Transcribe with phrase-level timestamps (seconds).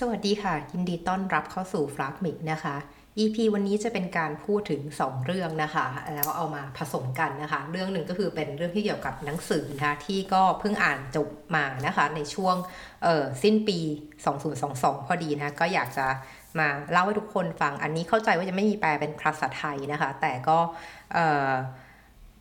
[0.00, 2.76] สวัสดีค่ะ ยินดีต้อนรับเข้าสู่ฟลักมิกนะคะ
[3.18, 12.56] EP วันนี้จะเป็นการพูดถึง 2 เรื่องนะคะ แล้วเอามาผสมกันนะคะ เรื่องหนึ่งก็คือเป็นเรื่องที่เกี่ยวกับหนังสือนะคะที่ก็เพิ่งอ่านจบมานะคะ ในช่วง
[13.42, 13.78] สิ้นปี
[14.42, 16.06] 2022 พอดีนะ ก็อยากจะ
[16.58, 20.58] มาเล่าให้ทุกคนฟัง อันนี้เข้าใจว่าจะไม่มีแปลเป็นภาษาไทยนะคะ แต่ก็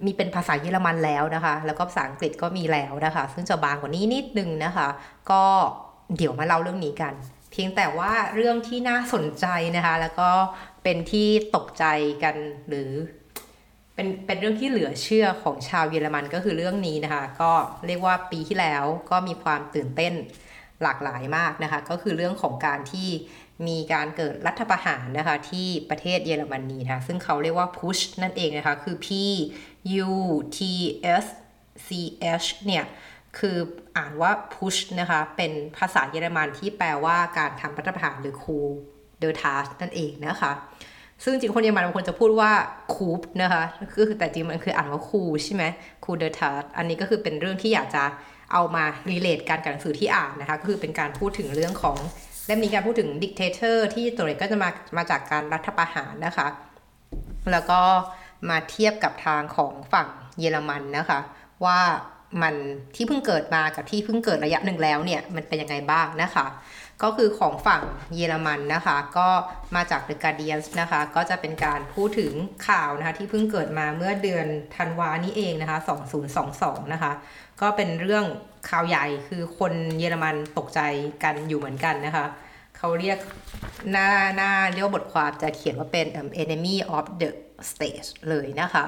[0.06, 4.88] มีเป็นภาษาเยอรมันแล้วนะคะ แล้วก็ภาษาอังกฤษก็มีแล้วนะคะ ซึ่งจะบางกว่านี้นิดนึงนะคะ
[5.32, 5.44] ก็
[6.18, 7.16] เดี๋ยวมาเล่าเรื่องนี้กัน
[7.56, 9.46] พียงแต่ว่าเรื่องที่น่าสนใจ
[9.78, 10.32] นะคะ แล้วก็
[10.84, 11.86] เป็นที่ตกใจ
[12.24, 12.36] กัน
[12.68, 12.92] หรือ
[13.96, 17.52] เป็นเป็นเรื่องที่เหลือเชื่อของชาวเยอรมันก็คือเรื่องนี้นะคะ ก็
[17.88, 20.14] เรียกว่าปีที่แล้วก็มีความตื่นเต้น
[20.84, 23.10] หลากหลายมากนะคะ ก็คือเรื่องของการที่
[23.68, 29.08] มีการเกิดรัฐประหารนะคะที่ประเทศเยอรมนีนะคะซึ่งเขาเรียกว่า push นั่นเองนะคะ คือ P
[30.08, 30.12] U
[30.58, 30.60] T
[31.24, 31.26] S
[31.88, 31.90] C
[32.42, 32.84] H เนี่ย
[33.40, 33.58] คือ
[33.98, 40.52] อ่านว่า Putsch นะคะ เป็นภาษาเยอรมันที่แปลว่าการทำรัฐประหารหรือ coup d'état นั่นเองนะคะ
[41.24, 42.52] ซึ่งจริงคนเยอรมันบางคนจะพูดว่า
[42.94, 45.64] coup นะคะคือแต่จริงมันคืออ่านว่าคูใช่ไหม
[46.04, 48.04] coup d'état อันนี้ก็คือเป็นเรื่องที่อยากจะ
[48.54, 51.98] เอามา relate กันกับหนังสือที่อ่านนะคะ ก็คือเป็นการพูดถึงเรื่องของ
[52.48, 56.48] และมีการพูดถึง dictator ที่ตัวเองก็จะมามาจากการรัฐประหารนะคะ
[57.52, 57.82] แล้วก็
[58.50, 60.08] มาเทียบกับทางของฝั่ง
[60.40, 61.20] เยอรมันนะคะ
[61.66, 61.80] ว่า
[62.42, 62.56] มัน
[62.96, 66.46] ที่เพิ่งเกิดมากับที่เพิ่งเกิดระยะหนึ่งแล้วเนี่ยมันเป็นยังไงบ้างนะคะ
[67.04, 67.84] ก็คือของฝั่ง
[68.14, 69.30] เยอรมันนะคะ ก็
[69.76, 72.34] มาจาก The Guardian นะคะ ก็จะเป็นการพูดถึง
[72.68, 75.78] ข่าวนะคะ ที่เพิ่งเกิดมาเมื่อเดือนธันวานี้เองนะคะ
[76.36, 77.12] 2022 นะคะ
[77.62, 78.26] ก็เป็นเรื่อง
[78.70, 80.80] ข่าวใหญ่คือคนเยอรมันตกใจ
[81.24, 82.26] กันอยู่เหมือนกันนะคะ
[82.78, 83.20] เขาเรียก
[83.92, 86.06] หน้าหน้าเรียกบทความจะเขียนว่าเป็น
[86.44, 87.30] enemy of the
[87.70, 88.84] state เลยนะคะ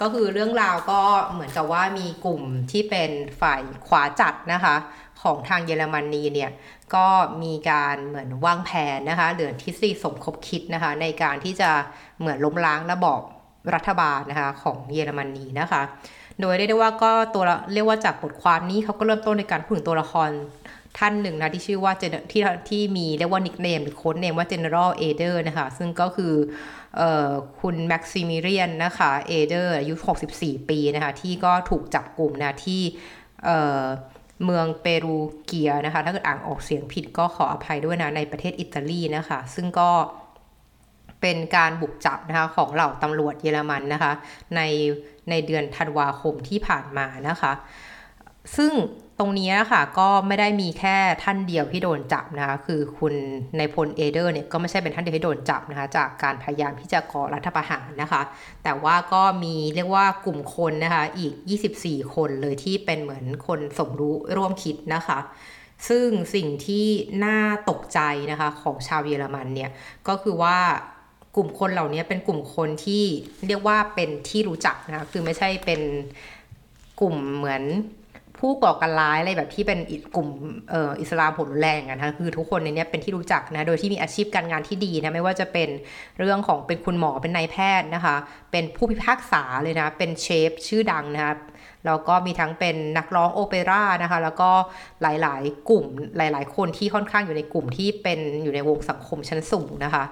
[0.00, 1.00] ก็คือเรื่องราวก็
[1.32, 3.10] เหมือนกับว่ามีกลุ่มที่เป็น
[3.40, 4.74] ฝ่ายขวาจัดนะคะ
[5.22, 6.50] ของทางเยอรมนีเนี่ย
[6.94, 7.06] ก็
[7.42, 11.70] มีการเหมือนวางแผนนะคะหรือทฤษฎีสมคบคิดนะคะ ในการที่จะ
[12.20, 13.20] เหมือนล้มล้างระบอบ
[13.74, 15.82] รัฐบาลนะคะของเยอรมนีนะคะ
[16.40, 20.30] โดยเรียกได้ว่าก็ตัวเรียกว่าจากบทความนี้เขาก็เริ่มต้นในการพูดถึงตัวละคร
[20.98, 26.34] ท่านหนึ่งนะที่ชื่อว่าที่ที่มีเรียกว่า nickname หรือ codename ว่า General Eder นะคะ ซึ่งก็คือ
[27.60, 29.94] คุณแม็กซิมิเรียนนะคะเอเดอร์อายุ
[30.32, 32.82] 64 ปีนะคะ ที่ก็ถูกจับกลุ่มนะที่
[34.44, 39.90] เมืองเปรูเกียนะคะ ถ้าเกิดอ่านออกเสียงผิดก็ขออภัยด้วยนะ ในประเทศอิตาลีนะคะ ซึ่งก็
[41.20, 44.12] เป็นการบุกจับนะคะของเหล่าตำรวจเยอรมันนะคะ
[44.56, 44.60] ใน
[45.30, 47.52] ในเดือนธันวาคมที่ผ่านมานะคะ
[48.56, 48.72] ซึ่ง
[49.18, 53.14] ตรงนี้ค่ะก็ไม่ได้มีแค่ท่านเดียวที่โดนจับนะคะคือคุณ
[53.58, 58.22] ในพลเอเดอร์เนี่ยก็ไม่ใช่เป็นท่านเดียวที่โดนจับนะคะจากการพยายามที่จะก่อรัฐประหารนะคะ
[58.64, 61.32] แต่ว่าก็มีเรียกว่ากลุ่มคนนะคะอีก
[61.74, 65.18] 24 คนเลยที่เป็นเหมือนคนสมรู้ร่วมคิดนะคะ
[65.88, 66.86] ซึ่งสิ่งที่
[67.24, 67.38] น่า
[67.70, 69.70] ตกใจนะคะของชาวเยอรมันเนี่ย
[70.08, 70.58] ก็คือว่า
[71.36, 73.04] กลุ่มคนเหล่านี้เป็นกลุ่มคนที่
[73.46, 75.80] เรียกว่าเป็นที่รู้จักนะคะคือไม่ใช่เป็น
[77.00, 77.62] กลุ่มเหมือน
[78.46, 79.78] ผู้ก่อการร้ายอะไรแบบที่เป็น
[80.16, 80.28] กลุ่ม
[81.00, 85.68] อิสลามผลแรงนะคือทุกคนในนี้เป็นที่รู้จักนะโดยที่มีอาชีพการงานที่ดีนะไม่ว่าจะเป็น
[86.18, 88.16] เรื่องของเป็นคุณหมอเป็นนายแพทย์นะคะ
[88.52, 91.34] เป็นผู้พิพากษาเลยนะเป็นเชฟชื่อดังนะคะ
[91.86, 94.50] แล้วก็มีทั้งเป็นนักร้องโอเปร่านะคะ แล้วก็
[95.02, 95.84] หลายๆ กลุ่ม
[96.16, 100.04] หลาย ๆ คนที่ค่อนข้างอยู่ในกลุ่มที่เป็นอยู่ในวงสังคมชั้นสูงนะคะ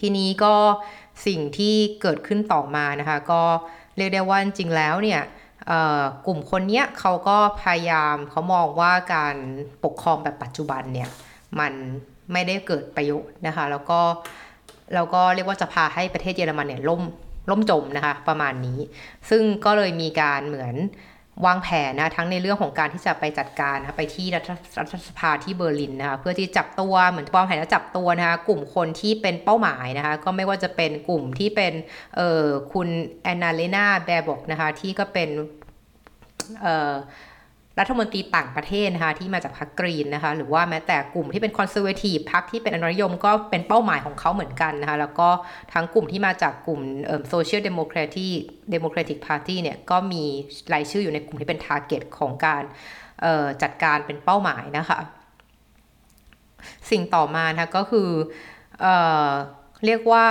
[0.00, 0.54] ทีนี้ก็
[1.26, 3.42] สิ่งที่เกิดขึ้นต่อมานะคะ ก็
[3.96, 5.20] เรียกได้ว่าจริงแล้วเนี่ย
[6.26, 9.36] กลุ่มคนเนี้ยเขาก็พยายามเขามองว่าการ
[9.84, 11.08] ปกครองแบบปัจจุบันเนี่ย
[11.60, 11.72] มัน
[12.32, 14.00] ไม่ได้เกิดประโยชน์นะคะ แล้วก็
[14.94, 17.02] แล้วก็เรียกว่าจะพาให้ประเทศเยอรมันเนี่ยล่ม
[17.50, 18.78] ล่มจมนะคะประมาณนี้
[19.30, 20.74] ซึ่งก็เลยมีการเหมือน
[21.46, 31.72] วางแผนนะทั้งในเรื่องของการที่จะไปจัดการนะไปที่รัฐสภาที่เบอร์ลินนะคะเพื่อที่จับตัวเหมือนวางแผนจะจับตัวนะคะกลุ่มคนที่เป็นเป้าหมายนะคะก็ไม่ว่าจะเป็นกลุ่มที่เป็น
[32.16, 32.88] เอ่อคุณ
[33.22, 35.28] แอนนาเลนาแบร์บอกนะคะที่ก็เป็น
[36.62, 36.92] เอ่อ
[37.78, 45.28] รัฐมนตรีต่างประเทศนะคะที่มาจากพรรค Green นะคะหรือว่าแม้แต่กลุ่มที่เป็น conservative พรรคที่เป็นอนุรักษนิยมก็เป็นเป้าหมายของเขาเหมือนกันนะคะแล้วก็
[45.72, 46.80] ทั้งกลุ่มที่มาจากกลุ่ม
[47.28, 50.24] Social Democracy Democratic Party เนี่ยก็มี
[50.72, 52.62] รายชื่ออยู่ในกลุ่มที่เป็น target ของการ
[53.62, 55.00] จัดการเป็นเป้าหมายนะคะ
[56.90, 58.08] สิ่งต่อมานะก็คือ
[58.80, 58.86] เอ
[59.86, 60.26] เรียกว่า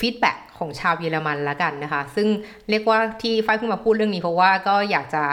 [0.00, 2.28] feedback ของชาวเยอรมันละกันนะคะ ซึ่ง
[2.70, 5.24] เรียกว่าที่ฝ้ายเพิ่งมาพูดเรื่องนี้เพราะว่าก็อยากจะ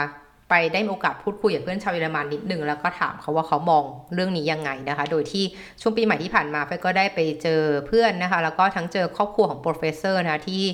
[0.52, 3.84] ไปได้มีโอกาสพูดคุยกับเพื่อนชาวเยอรมันนิดนึงแล้วก็ถามเขาว่าเขามอง
[4.14, 5.44] เรื่องนี้ยังไงนะคะ โดยที่
[5.80, 10.64] ช่วงปีใหม่ที่ผ่านมาฝ้ายก็ได้ไปเจอเพื่อนนะคะ แล้วก็ทั้งเจอครอบครัวของ professor นะคะที่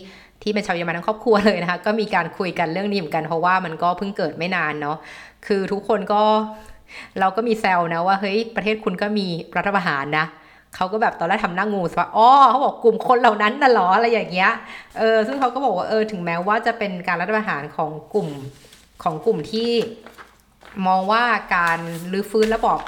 [0.43, 4.97] ที่เป็นชาวเยอรมันทั้งครอบครัวเลยนะคะ ก็มีการคุยกันเรื่องนี้เหมือนกันเพราะว่ามันก็เพิ่งเกิดไม่นานเนาะ
[5.47, 6.23] คือทุกคนก็
[7.21, 9.27] เราก็มีแซวนะว่าเฮ้ยประเทศคุณก็มี
[9.57, 10.27] รัฐประหารนะ
[10.77, 14.51] เขาก็แบบตอนแรกทำหน้างงว่าอ๋อเขาบอกกลุ่มคนเหล่านั้นน่ะหรออะไรอย่างเงี้ย
[14.99, 18.29] เออซึ่งเขาก็บอกว่าเออถึงแม้ว่าจะเป็นการรัฐประหารของกลุ่ม
[19.03, 19.71] ของกลุ่มที่
[20.87, 21.25] มองว่า
[21.57, 21.79] การ
[22.13, 22.81] รื้อฟื้นระบอบ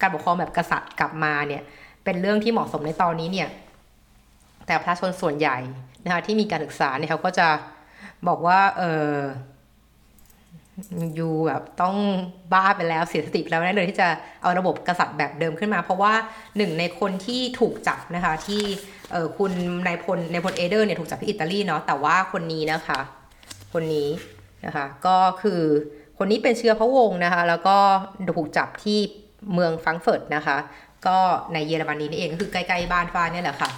[0.00, 1.62] การปกครองแบบกษัตริย์กลับมาเนี่ย
[2.04, 3.48] เป็นเรื่องที่เหมาะสมในตอนนี้เนี่ย
[4.66, 5.56] แต่ประชาชนส่วนใหญ่
[6.04, 7.48] นะคะที่มีการศึกษาเนี่ยเขาก็จะ
[8.28, 9.14] บอกว่า เออ
[11.14, 11.96] อยู่แบบต้อง
[12.52, 14.08] บ้าไปแล้วเสียสติไปแล้วแน่เลยที่จะ
[14.42, 16.12] เอาระบบกษัตริย์แบบเดิมขึ้นมา เพราะว่า
[16.56, 18.62] หนึ่งในคนที่ถูกจับนะคะ ที่
[19.12, 19.52] เออคุณ
[19.86, 23.00] นายพลนายพลเอเดอร์เนี่ยถูกจับที่อิตาลีเนาะแต่ว่าคนนี้นะคะ
[23.72, 24.08] คนนี้
[24.64, 25.62] นะคะก็คือ
[26.18, 27.76] คนนี้เป็นเชื้อพระวงศ์นะคะ แล้วก็
[28.36, 28.98] ถูกจับที่
[29.54, 30.56] เมืองแฟรงก์เฟิร์ตนะคะ
[31.06, 31.18] ก็
[31.52, 33.70] ในเยอรมนีนี่เองก็คือใกล้ๆบ้านฝ้ายเนี่ยแหละค่ะ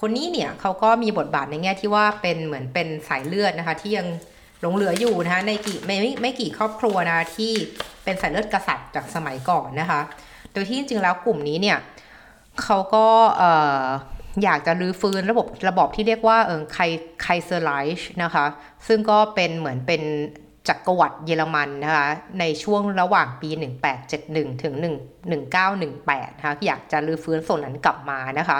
[0.00, 4.06] คนนี้เนี่ยเขาก็มีบทบาทในแง่ที่ว่าเป็นเหมือนเป็นสายเลือดนะคะ ที่ยัง
[4.60, 7.52] หลงเหลืออยู่นะคะในกี่ไม่ไม่ไม่กี่ครอบครัวนะที่
[8.04, 10.00] เป็นสายเลือดกษัตริย์จากสมัยก่อนนะคะ
[10.52, 11.78] โดยที่จริงๆแล้วกลุ่มนี้เนี่ย
[12.62, 13.06] เขาก็
[14.42, 16.78] อยากจะรื้อฟื้นระบบระบบที่เรียกว่าเออไค
[17.22, 18.46] ไคเซอร์ไลช์นะคะ
[18.86, 20.02] ซึ่งก็เป็นเหมือนเป็น
[20.68, 22.06] จักรวรรดิเยอรมันนะคะ
[22.40, 23.50] ในช่วงระหว่างปี
[24.06, 24.74] 1871 ถึง
[25.56, 28.58] 1918 นะคะอยากจะรื้อฟื้นส่วนนั้นกลับมานะคะ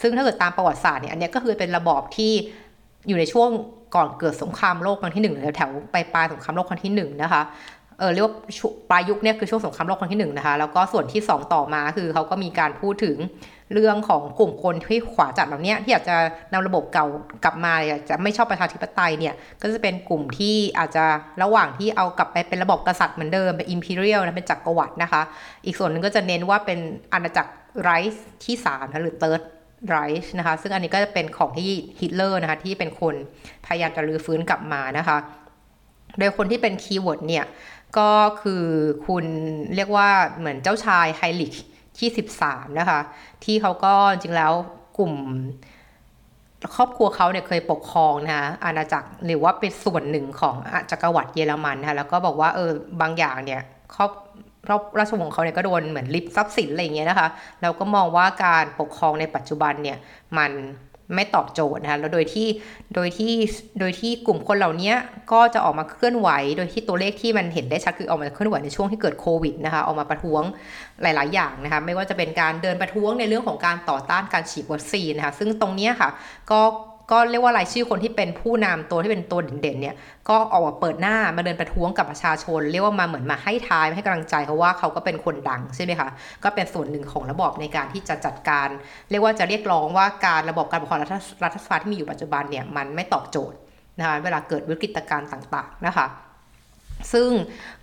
[0.00, 2.32] ซึ่งถ้าเกิดตามประวัติศาสตร์เนี่ยอันนี้ก็คือเป็นระบอบที่
[3.08, 3.50] อยู่ในช่วง
[3.94, 7.42] ก่อนเกิดสงครามโลกครั้งที่หนึ่งแถวปลายปลายสงครามโลกครั้งที่หนึ่งนะคะ
[7.98, 8.34] เออเรียกว่า
[8.90, 13.16] ปลายยุคเนี่ยคือช่วงสงครามโลกครั้งที่หนึ่งนะคะ แล้วก็ส่วนที่สองต่อมาคือเขาก็มีการพูดถึง
[13.72, 16.16] เรื่องของกลุ่มคนที่ขวาจัดเหล่านี้ที่อยากจะ
[16.52, 17.06] นำระบบเก่า
[17.44, 21.04] กลับมาอยากจะไม่ชอบประชาธิปไตยเนี่ย ก็จะเป็นกลุ่มที่อาจจะ
[21.42, 25.22] ระหว่างที่เอากลับไปเป็นระบบกษัตริย์เหมือนเดิม เป็นอิมพีเรียลนะเป็นจักรวรรดินะคะ
[25.64, 26.78] อีกส่วนหนึ่งก็จะเน้นว่าเป็น
[27.12, 27.52] อาณาจักร
[27.82, 29.40] Reich ที่3นะหรือ Third
[29.88, 31.70] Reich นะคะ ซึ่งอันนี้ก็จะเป็นของที่
[32.00, 33.14] ฮิตเลอร์นะคะที่เป็นคน
[33.66, 35.16] พยายามจะรื้อฟื้นกลับมานะคะ
[36.18, 37.44] โดยคนที่เป็น keyword เนี่ย
[37.98, 38.10] ก็
[38.42, 38.64] คือ
[39.06, 39.24] คุณ
[39.74, 40.08] เรียกว่า
[40.38, 41.54] เหมือนเจ้าชายไฮน์ริช
[41.98, 42.08] ที่
[42.44, 43.00] 13 นะคะ
[43.44, 44.52] ที่เขาก็จริงแล้ว
[44.98, 45.12] กลุ่ม
[46.76, 50.56] ครอบครัวเขาเนี่ยเคยปกครองนะคะอาณาจักรหรือว่าเป็นส่วนหนึ่งของ
[50.90, 52.70] จักรวรรดิเยอรมันนะคะแล้วก็บอกว่าเออ
[53.00, 53.60] บางอย่างเนี่ย
[53.94, 54.10] ครอบ
[54.68, 57.28] รอบราชวงศ์เขาเนี่ยก็โดนเหมือนลิบทรัพย์สินอะไรอย่างเงี้ยนะคะ
[57.60, 59.98] แล้วก็มองว่าการปกครองในปัจจุบันเนี่ย
[60.38, 60.50] มัน
[61.14, 62.48] ไม่ตอบโจทย์นะคะแล้วโดยที่
[62.94, 63.32] โดยที่
[63.80, 64.92] โดยที่กลุ่มคนเหล่านี้
[65.32, 70.42] ก็จะออกมาเคลื่อนไหว โดยที่ตัวเลขที่มันเห็นได้ชัดคือออกมาเคลื่อนไหวในช่วงที่เกิดโควิดนะคะออกมาประท้วง
[71.02, 76.10] หลาย ๆ อย่างนะคะไม่ว่าจะเป็นการเดินประท้วงในเรื่องของการต่อต้านการฉีดวัคซีนนะคะซึ่งตรงนี้ค่ะ
[76.50, 76.60] ก็
[77.10, 79.96] ก็เรียกว่ารายชื่อคนที่เป็นผู้นำตัวที่เป็นตัวเด่นๆเนี่ย
[80.28, 86.08] ก็ออกมาเปิดหน้ามาเดินประท้วงกับประชาชน เรียกว่ามาเหมือนมาให้ทายให้กำลังใจเพราะว่าเขาก็เป็นคนดังใช่ไหมคะ
[86.44, 88.68] ก็เป็นส่วนหนึ่งของระบอบในการที่จะจัดการ
[89.10, 91.00] เรียกว่าจะเรียกร้องว่าการระบบการปกครอง
[91.44, 93.56] รัฐสภาที่มีอยู่ปัจจุบันเนี่ยมันไม่ตอบโจทย์
[93.98, 96.06] นะคะเวลาเกิดวิกฤตการณ์ต่างๆนะคะ
[97.12, 97.30] ซึ่ง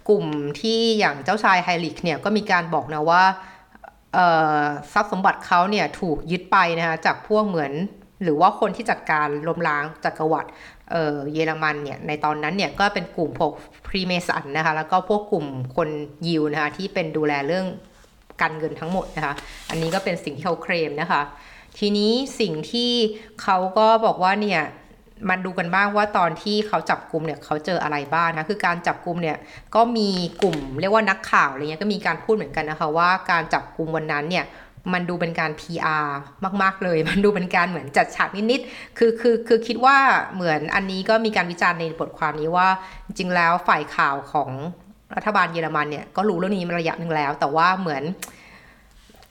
[0.10, 0.26] กลุ่ม
[0.62, 3.24] ที่อย่างเจ้าชายไฮริกเนี่ยก็มีการบอกนะว่า
[4.94, 7.74] ทรัพย์สมบัติเขาเนี่ยถูกยึดไปนะคะจากพวกเหมือน
[8.24, 10.50] หรือว่าคนที่จัดการล้มล้างจักรวรรดิ
[11.32, 13.52] เยอรมันเนี่ยในตอนนั้นเนี่ยก็เป็นกลุ่มพวก
[13.88, 15.46] พรีเมสันนะคะแล้วก็พวกกลุ่ม
[15.76, 15.90] คน
[16.28, 17.66] ยิวนะคะที่เป็นดูแลเรื่อง
[18.42, 19.34] การเงินทั้งหมดนะคะ
[19.70, 21.22] อันนี้ก็เป็นสิ่งที่เขาเคลมนะคะ
[21.80, 22.92] ทีนี้สิ่งที่
[23.42, 24.62] เขาก็บอกว่าเนี่ย
[25.30, 29.38] มันดูกันบ้างว่าตอนที่เขาจับกลุ่มเนี่ยเขาเจออะไรบ้างนะคือการจับกลุ่มเนี่ย
[29.76, 30.10] ก็มี
[30.42, 34.46] กลุ่มเรียกว่านักข่าวอะไรเงี้ยก็มีการพูดเหมือนกันนะคะว่าการจับกลุ่มวันนั้นเนี่ย
[34.94, 36.06] มันดูเป็นการ PR
[36.62, 39.98] มาก ๆ เลย มันดูเป็นการเหมือนจัดฉากนิด ๆ คือ คือ คือคิดว่า
[40.36, 42.68] เหมือนอันนี้ก็มีการวิจารณ์ในบทความนี้ว่า
[43.06, 44.50] จริงแล้วฝ่ายข่าวของ
[45.16, 48.04] รัฐบาลเยอรมันเนี่ย ก็รู้เรื่องนี้มาระยะหนึ่งแล้ว แต่ว่าเหมือน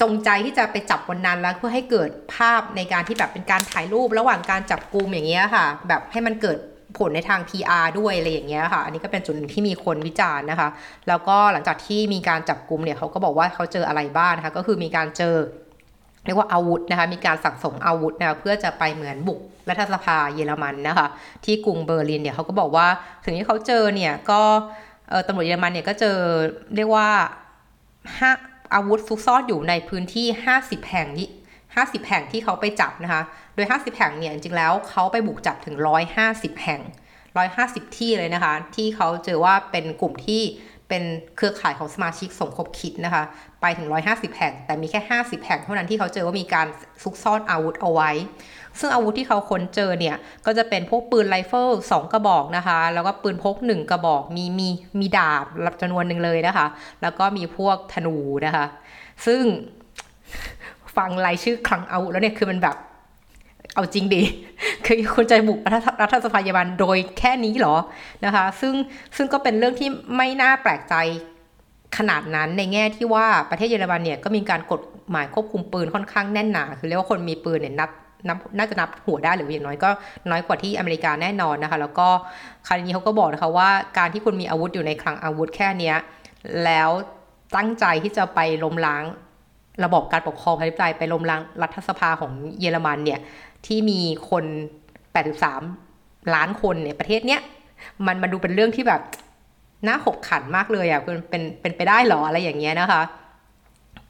[0.01, 6.59] ตรงใจที่จะไปจับวันนั้นแล้วเพื่อให้เกิดภาพในการที่แบบเป็นการถ่ายรูประหว่างการจับกลุ่มอย่างเงี้ยค่ะ แบบให้มันเกิด
[7.01, 10.69] ผลในทาง PR ด้วยอะไรอย่างเงี้ยค่ะอันนี้ก็เป็นจุดหนึ่งที่มีคนวิจารณ์นะคะ
[11.09, 15.35] แล้วก็หลังจากที่มีการจับกลุ่มเนี่ยเขาก็บอกว่าเขาเจออะไรบ้างนะคะก็คือมีการเจอ
[16.27, 21.07] เรียกว่าอาวุธนะคะมีการสั่งสมอาวุธนะะเพื่อจะไปเหมือนบุกรัฐสภาเยอรมันนะคะ
[21.45, 22.87] ที่กรุงเบอร์ลินเนี่ยเขาก็บอกว่า
[23.25, 24.41] ถึงที่เขาเจอเนี่ยก็
[25.27, 26.17] ตำรวจเยอรมันเนี่ยก็เจอ
[26.77, 27.09] เรียกว่า
[28.19, 28.31] ห้า
[28.75, 30.27] อาวุธซุกซ่อนอยู่ในพื้นที่
[30.59, 31.29] 50 แห่งที่
[31.79, 33.23] 50 แห่งที่เขาไปจับนะคะ
[33.55, 35.77] โดย 50 แห่งเนี่ยจริงๆแล้วเขาไปบุกจับถึง
[36.21, 36.81] 150 แห่ง
[37.39, 40.43] 150 ที่เลยนะคะ ที่เขาเจอว่าเป็นกลุ่มที่
[40.89, 41.03] เป็น
[41.37, 43.23] เครือข่ายของสมาชิกสมคบคิดนะคะ
[43.61, 46.67] ไปถึง 150 แห่ง แต่มีแค่ 50 แห่งเท่านั้นที่เขาเจอว่ามีการ
[47.03, 48.11] ซุกซ่อนอาวุธเอาไว้
[48.79, 54.69] ซึ่งอาวุธที่เขาค้นเจอเนี่ย ก็จะเป็นพวกปืนไรเฟิลสองกระบอกนะคะ แล้วก็ปืนพกหนึ่งกระบอก มีมี
[55.01, 55.45] มีดาบ
[55.81, 56.67] จำนวนหนึ่งเลยนะคะ
[57.03, 58.67] แล้วก็มีพวกธนูนะคะ
[59.27, 59.43] ซึ่ง
[60.97, 62.77] ฟังรายชื่อคลังอาวุธแล้วเนี่ยคือมันแบบ
[63.75, 64.23] เอาจริงดิ
[64.87, 65.59] คือคุณใจบุก
[66.03, 67.77] รัฐสภาเยอรมันโดยแค่นี้หรอ
[68.25, 68.75] นะคะ ซึ่ง
[69.17, 70.95] ซึ่งก็เป็นเรื่องที่ไม่น่าแปลกใจ
[71.97, 74.81] ขนาดนั้นในแง่ที่ว่าประเทศเยอรมันเนี่ยก็มีการกฎ
[75.11, 77.91] หมายควบคุมปืนค่อนข้างแน่นหนา คือเรียกว่าคนมีปืนเนี่ยนับ
[78.29, 79.91] นับน่าจะนับหัวได้หรืออย่างน้อยก็
[80.31, 82.09] น้อยกว่าที่อเมริกาแน่นอนนะคะ แล้วก็
[82.67, 85.97] คราวนี้เขาก็บอกนะคะว่าการที่คุณมีอาวุธอยู่ในคลังอาวุธแค่เนี้ย
[86.65, 86.91] แล้ว
[87.57, 89.05] ตั้งใจที่จะไปล้มล้าง
[89.85, 93.21] ระบบการปกครองประชาธิปไตยไปล้มล้างรัฐสภาของเยอรมันเนี่ย
[93.67, 94.45] ที่มีคน
[95.55, 97.41] 83 ล้านคนเนี่ยประเทศเนี้ย
[98.07, 99.03] มันมาดูเป็นเรื่องที่แบบ
[99.89, 103.03] น่าขบขันมากเลยอะเป็นเป็นเป็นไปได้หรออะไรอย่างเงี้ยนะคะ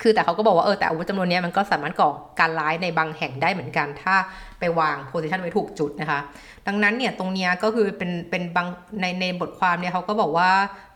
[0.02, 2.10] คือแต่เขาก็บอกว่าเออแต่อาวุธจำนวนนี้มันก็สามารถก่อ
[2.40, 4.14] การร้ายในบางแห่งได้เหมือนกัน ถ้า
[4.58, 6.20] ไปวางโพสิชันไว้ถูกจุดนะคะ
[6.66, 8.66] ดังนั้นเนี่ยตรงนี้ก็คือเป็นเป็นบาง
[9.00, 10.50] ในในบทความเนี่ยเขาก็บอกว่า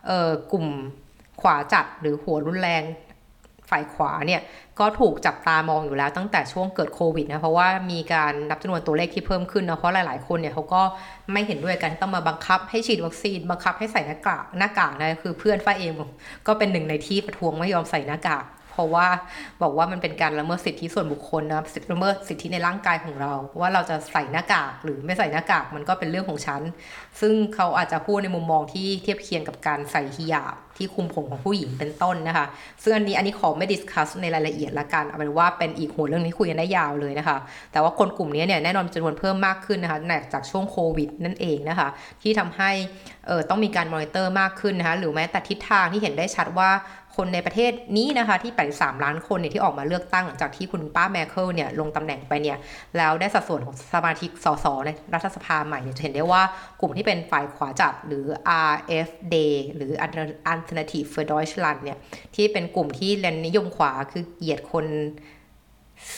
[0.07, 0.67] เออกลุ่ม
[1.41, 2.83] ขวาจัดหรือหัวรุนแรง
[3.69, 4.41] ฝ่ายขวาเนี่ย
[4.79, 10.81] ก็ถูกจับตามองอยู่แล้วตั้งแต่ช่วงเกิดโควิดนะเพราะว่ามีการนับจำนวนตัวเลขที่เพิ่มขึ้นนะเพราะหลาย ๆ คนเนี่ยเขาก็
[11.31, 15.91] ไม่เห็นด้วยกันต้องมาบังคับให้ฉีดวัคซีน บังคับให้ใส่หน้ากากหน้ากากนะคือเพื่อนฝ้ายเอง
[16.47, 19.07] ก็เป็นหนึ่งในที่ประท้วงไม่ยอมใส่หน้ากาก เพราะว่า
[19.61, 26.61] บอกว่ามันเป็นการละเมิดสิทธิส่วนบุคคลนะละเมิดสิทธิในร่างกายของเรา ว่าเราจะใส่หน้ากากหรือไม่ใส่หน้ากากมันก็เป็นเรื่องของฉัน
[27.21, 32.45] ซึ่งเขาอาจจะพูดในมุมมองที่เทียบเคียงกับการใส่ฮิญาบ ที่คุมผมของผู้หญิงเป็นต้นนะคะ
[32.83, 37.37] ซึ่งอันนี้อันนี้ขอไม่ discuss ในรายละเอียดละกันเอาเป็นว่าเป็นอีกหัวเรื่องนี้คุยกันได้ยาวเลยนะคะ
[37.71, 39.99] แต่ว่าคนกลุ่มนี้เนี่ยแน่นอนจำนวนเพิ่มมากขึ้นนะคะ
[40.33, 41.87] จากช่วงโควิดนั่นเองนะคะ
[42.21, 42.71] ที่ทำให้
[43.27, 46.69] เออต้องมีการมอนิเตอร์มากขึ้นนะคะหรือแม้แต่ทิศทางที่เห็นได้ชัดว่า
[47.15, 52.57] คนในประเทศนี้นะคะที่ 83 ล้านคนเนี่ยที่ออกมาเลือกตั้งหลังจากที่คุณป้าแมคเคิลเนี่ยลงตำแหน่งไปเนี่ย
[52.97, 56.41] แล้วได้สัดส่วนของสมาชิกสสในรัฐสภาใหม่เนี่ยจะเห็นได้ว่า
[56.81, 58.25] กลุ่มที่เป็นฝ่ายขวาจัดหรือ
[58.71, 59.35] RFD
[59.75, 59.91] หรือ
[60.53, 61.97] Alternative für Deutschland เนี่ย
[62.35, 64.87] ที่เป็นกลุ่มที่เลนนิยมขวาคือเหยียดคน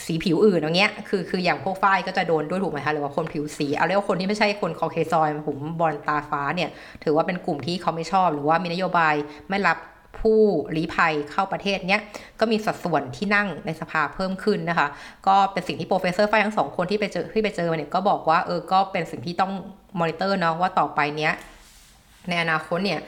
[0.06, 6.70] สีผิวอื่นอย่างเงี้ย คือคืออย่างพวกฝ้ายก็จะโดนด้วยถูกไหมคะ หรือว่าคนผิวสี เอาเรียกว่าคนที่ไม่ใช่คนคอเคซอยผมบอลตาฟ้าเนี่ย
[7.04, 9.14] ถือว่าเป็นกลุ่มที่เขาไม่ชอบ หรือว่ามีนโยบาย
[9.48, 9.78] ไม่รับ
[10.20, 10.40] ผู้
[10.76, 12.02] ลี้ภัยเข้าประเทศเนี้ย
[12.40, 14.88] ก็มีสัดส่วนที่นั่งในสภาเพิ่มขึ้นนะคะ
[15.26, 19.52] ก็เป็นสิ่งที่ professor ฝ้ายทั้งสองคนที่ไปเจอที่ไปเจอมาเนี่ยก็บอกว่าเออก็เป็นสิ่งที่ต้อง
[19.98, 21.32] มอนิเตอร์เนาะว่าต่อไปเนี้ย
[22.28, 23.00] ในอนาคตเนี่ย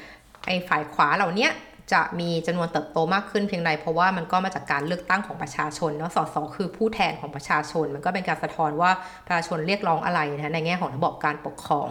[0.47, 1.49] ไอ้ฝ่ายขวาเหล่านี้
[1.93, 8.91] จะมีจำนวนเติบโตมากขึ้นเพียงใดเพราะว่ามันก็มาจากการเลือกตั้งของประชาชนเนาะสสคือผู้แทนของประชาชน มันก็เป็นการสะท้อนว่า
[9.27, 11.89] ประชาชนเรียกร้องอะไรนะในแง่ของระบบการปกครอง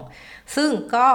[0.55, 1.05] ซึ่งก็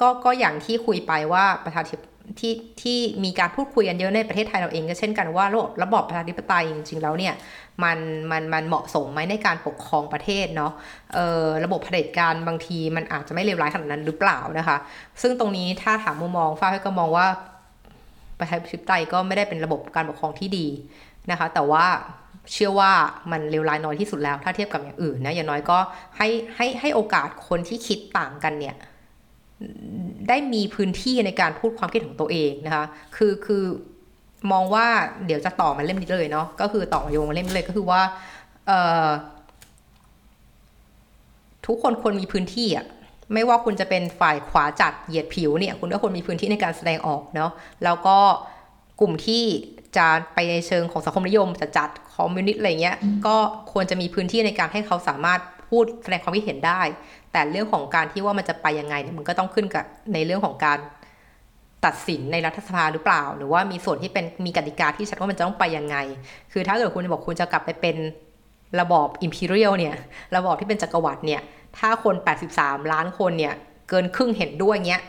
[0.00, 1.94] ก็ก็อย่างที่คุยไปว่าประชาธิ
[2.38, 7.34] ที่ที่มีการพูดคุยกันเยอะในประเทศไทยเราเองก็เช่นกันว่าระบบระบอบประชาธิปไตยจริงๆแล้วเนี่ย
[7.84, 7.98] มัน
[8.30, 10.72] มันมันเหมาะสมไหมในการปกครองประเทศเนาะ
[11.14, 14.76] เออระบบเผด็จการบางทีมันอาจจะไม่เลวร้ายขนาดนั้นหรือเปล่านะคะ
[15.22, 17.26] ซึ่งตรงนี้ถ้าถามมุมมองฟ้าก็มองว่า
[18.38, 20.66] ประชาธิปไตยก็ไม่ได้เป็นระบบการปกครองที่ดี
[21.30, 21.84] นะคะ แต่ว่า
[22.52, 22.92] เชื่อว่า
[23.30, 25.78] มันเลวร้ายน้อยที่สุดแล้ว ถ้าเทียบกับอย่างอื่นนะอย่างน้อยก็
[26.16, 28.76] ให้ให้ให้โอกาสคนที่คิดต่างกันเนี่ย
[30.28, 32.84] ได้มีพื้นที่ในการพูดความคิดของตัวเองนะคะ
[33.16, 33.64] คือคือ
[34.52, 34.86] มองว่า
[35.26, 38.02] เดี๋ยวจะต่อมาเล่มนี้เลยเนาะก็คือต่อโยงมาเล่มเลยก็คือว่า
[41.66, 42.86] ทุกคนควรมีพื้นที่อะ
[43.32, 47.50] ไม่ว่าคุณจะเป็นฝ่ายขวาจัดเหยียดผิวเนี่ย คุณก็ควรมีพื้นที่ในการแสดงออกเนาะ
[47.84, 48.18] แล้วก็
[49.00, 49.44] กลุ่มที่
[49.96, 53.36] จะไปในเชิงของสังคมนิยมจะจัดคอมมิวนิสต์อะไรเงี้ยก็
[53.72, 56.80] ควรจะมีพื้นที่ในการให้เขาสามารถพูดแสดงความคิดเห็นได้
[57.32, 59.84] แต่เรื่องของการที่ว่ามันจะไปยังไงเนี่ยมันก็ต้องขึ้นกับ
[60.14, 60.78] ในเรื่องของการ
[61.84, 65.96] ตัดสินในรัฐสภาหรือเปล่า หรือว่ามีส่วนที่เป็นมีกติกาที่ชัดว่ามันจะต้องไปยังไง
[66.52, 67.96] คือถ้าเกิดคุณบอกคุณจะกลับไปเป็น
[68.80, 69.96] ระบอบ imperial เนี่ย
[70.36, 71.40] ระบอบที่เป็นจักรวรรดิเนี่ย
[71.78, 72.14] ถ้าคน
[72.54, 73.54] 83 ล้านคนเนี่ย
[73.88, 75.02] เกินครึ่งเห็นด้วยเงี้ย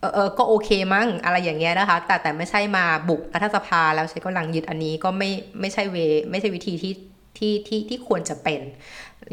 [0.00, 5.96] เออเออก็โอเคมั้งอะไรอย่างเงี้ยนะคะ แต่แต่ไม่ใช่มาบุกรัฐสภาแล้วใช้กำลังยึดอันนี้ก็ไม่ไม่ใช่เว
[6.30, 6.92] ไม่ใช่วิธีที่
[7.38, 8.60] ที่ที่ที่ควรจะเป็น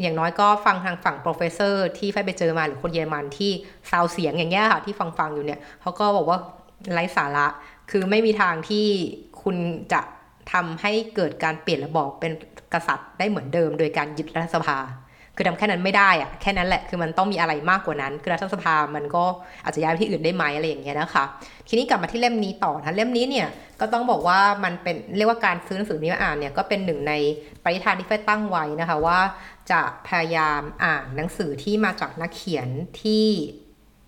[0.02, 3.50] อย่างน้อยก็ฟังทางฝั่ง professor ที่ฝ้ายไปเจอมาหรือคนเยอรมันที่
[3.90, 6.38] ซาวเสียงอย่างเงี้ยค่ะที่ฟังฟังอยู่เนี่ยเขาก็บอกว่า
[6.92, 7.46] ไร้สาระ
[7.90, 8.86] คือไม่มีทางที่
[9.42, 9.56] คุณ
[9.92, 10.00] จะ
[10.52, 12.32] ทำให้เกิดการเปลี่ยนระบอบเป็น
[12.74, 14.78] กษัตริย์ได้เหมือนเดิม โดยการยึดรัฐสภา
[15.36, 19.24] คือทำแค่นั้นไม่ได้อะแค่นั้นแหละคือมันต้องมีอะไรมากกว่านั้น คือรัฐสภามันก็
[19.64, 21.24] อาจจะย้ายไปที่อื่นได้ไหมอะไรอย่างเงี้ยนะคะ
[21.68, 23.48] ทีนี้กลับมาที่เล่มนี้ต่อนะเล่มนี้เนี่ย
[23.80, 27.12] ก็ต้องบอกว่ามันเป็นเรียกว่าการซื้อหนังสือนี้มาอ่านเนี่ยก็เป็นหนึ่งใน
[27.64, 29.18] ปริธานที่ไฟตั้งไว้นะคะว่า
[29.70, 32.68] จะพยายามอ่านหนังสือที่มาจากนักเขียน
[33.02, 33.26] ที่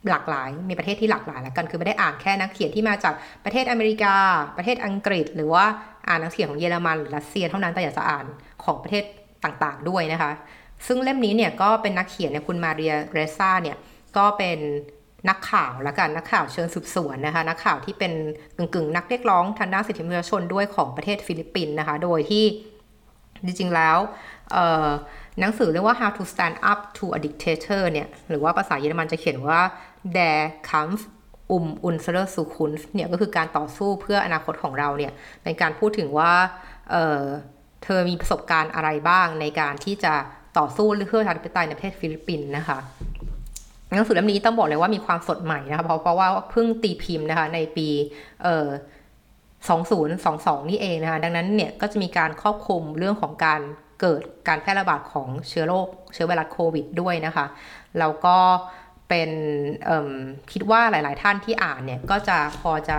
[0.08, 4.14] หลากหลาย มีประเทศที่หลากหลายแล้วกัน คือไม่ได้อ่านแค่นักเขียนที่มาจากประเทศอเมริกา
[4.56, 5.64] ประเทศอังกฤษ หรือว่า
[6.08, 8.26] อ่านนังสือของเยอรมันหรือรัสเซียเท่านั้น แต่อยากจะอ่าน
[8.64, 9.04] ของประเทศ
[9.44, 10.32] ต่างๆด้วยนะคะ
[10.86, 13.76] ซึ่งเล่มนี้เนี่ยก็เป็นนักเขียนเนี่ยคุณมาเรียเรซ่าเนี่ย
[14.16, 14.58] ก็เป็น
[15.28, 18.12] นักข่าวละกันนักข่าวเชิงสืบสวนนะคะนักข่าวที่เป็น
[18.56, 22.44] กึ่งๆ นักเรียกร้องทางด้านสิทธิมนุษยชนด้วยของประเทศฟิลิปปินส์นะคะ โดยที่
[23.44, 23.98] จริงๆแล้ว
[25.40, 29.60] หนังสือเรียกว่า How to Stand Up to a Dictator เนี่ย หรือว่าภาษาเยอรมันจะเขียนว่า
[30.16, 30.38] Der
[30.70, 31.00] Kampf
[31.50, 35.12] um unsere Zukunft เนี่ยก็คือการต่อสู้เพื่ออนาคตของเราเนี่ย
[35.44, 36.32] ในการพูดถึงว่า
[36.90, 40.14] เเธอมีประสบการณ์อะไรบ้างในการที่จะ
[40.58, 42.78] ต่อสู้เพื่อประชาธิปไตยในประเทศฟิลิปปินส์นะคะ
[43.86, 47.88] หนังสือเล่มนี้ต้องบอกเลยว่ามีความสดใหม่นะคะเพราะเพราะว่าเพิ่งตีพิมพ์นะคะในปี
[48.42, 48.68] เอ่อ
[49.68, 53.60] 2022 นี่เองนะคะดังนั้นเนี่ยก็จะมีการครอบคลุมเรื่องของการ
[54.00, 57.46] เกิดการแพร่ระบาดของเชื้อโรคเชื้อไวรัสโควิดด้วยนะคะ
[57.98, 58.36] แล้วก็
[59.08, 59.30] เป็น
[60.52, 62.98] คิดว่าหลาย ๆ ท่านที่อ่านเนี่ยก็จะพอจะ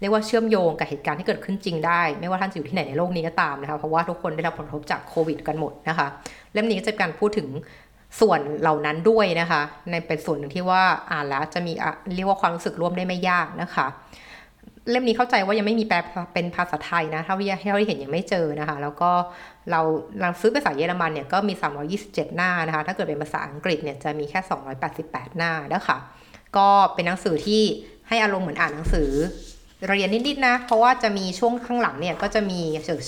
[0.00, 6.06] เรียกว่าเชื่อมโยงกับเหตุการณ์ที่เกิดขึ้นจริงได้ ไม่ว่าท่านจะอยู่ที่ไหนในโลกนี้ก็ตามนะคะเพราะว่าทุกคนได้รับผลกระทบจากโควิดกันหมดนะคะ
[6.52, 7.48] เล่มนี้ก็จะการพูดถึง
[8.20, 11.72] ส่วนเหล่านั้นด้วยนะคะ ในเป็นส่วนหนึ่งที่ว่าอ่านแล้วจะมี
[12.16, 13.86] เรียกว่าความรู้สึกร่วมได้ไม่ยากนะคะ
[14.90, 15.96] เล่มนี้เข้าใจว่ายังไม่มีแปล
[16.34, 19.10] เป็นภาษาไทยนะเท่าที่เท่าที่เห็นยังไม่เจอนะคะ แล้วก็
[19.70, 19.80] เรา
[20.20, 21.54] เราซื้อภาษาเยอรมันเนี่ยก็มี
[21.94, 24.40] 327 หน้านะคะ ถ้าเกิดเป็นภาษาอังกฤษเนี่ยจะมีแค่
[24.88, 25.96] 288 หน้านะคะ
[26.56, 27.62] ก็เป็นหนังสือที่
[28.08, 29.10] ให้อารมณ์เหมือนอ่านหนังสือ
[29.84, 32.60] เรียนนิดๆนะ เพราะว่าจะมีช่วงข้างหลังเนี่ยก็จะมี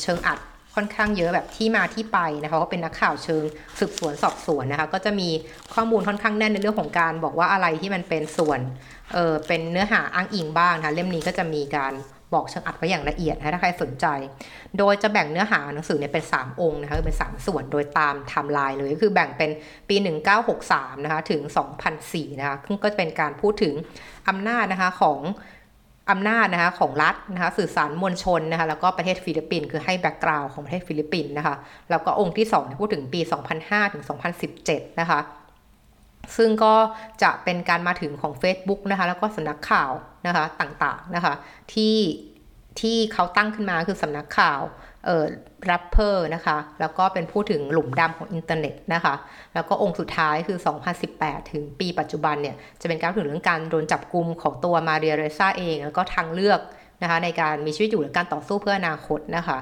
[0.03, 0.39] เชิงอรรถ
[0.75, 3.43] ค่อนข้างเยอะแบบที่มาที่ไปนะคะก็เป็นนักข่าวเชิง
[3.79, 5.29] สืบสวนสอบสวนนะคะก็จะมี
[5.75, 8.61] ข้อมูลค่อนข้างแน่นในเรื่องของการบอกว่าอะไรที่มันเป็นส่วน
[9.13, 11.93] เออเป็นเนื้อหาอ้างอิงบ้างนะคะเล่มนี้ก็จะมีการ
[12.35, 14.07] บอกเชิงอรรถไว้อย่างละเอียดนะถ้าใครสนใจ
[14.79, 19.51] โดยจะแบ่งเนื้อหาหนังสือเนี่ยเป็น 3 องก์นะคะเป็น 3 ส่วนโดยตามไทม์ไลน์เลยก็คือแบ่งเป็น
[19.89, 19.97] ปี
[20.51, 21.41] 1963นะคะถึง
[21.91, 23.75] 2004นะคะซึ่งก็จะเป็นการพูดถึง
[24.29, 25.21] อำนาจนะคะของ
[26.11, 31.57] อำนาจนะคะของรัฐนะคะสื่อสารมวลชนนะคะแล้วก็ประเทศฟิลิปปินส์คือให้ background ของประเทศฟิลิปปินส์นะคะ
[31.91, 33.21] แล้วก็องก์ที่2พูดถึงปี
[33.57, 34.05] 2005 ถึง
[34.51, 35.21] 2017 นะคะ
[36.37, 36.75] ซึ่งก็
[37.23, 39.91] จะเป็นการมาถึงของ Facebook นะคะแล้วก็สำนักข่าว
[40.27, 41.35] นะคะต่างๆนะคะ
[41.75, 41.97] ที่
[42.81, 44.61] ที่เขาตั้งขึ้นมาคือสำนักข่าว
[45.67, 49.15] Rappler นะคะ แล้วก็เป็นพูดถึงหลุมดำของอินเทอร์เน็ตนะคะ
[49.55, 50.59] แล้วก็องก์สุดท้ายคือ
[51.05, 56.61] 2018 ถึงปีปัจจุบันเนี่ย จะเป็นการถึงเรื่องการโดนจับกลุ่มของตัวมาเรียเรสซาเอง แล้วก็ทางเลือก
[57.03, 59.59] นะคะในการมีชีวิตอยู่และการต่อสู้เพื่ออนาคตนะคะ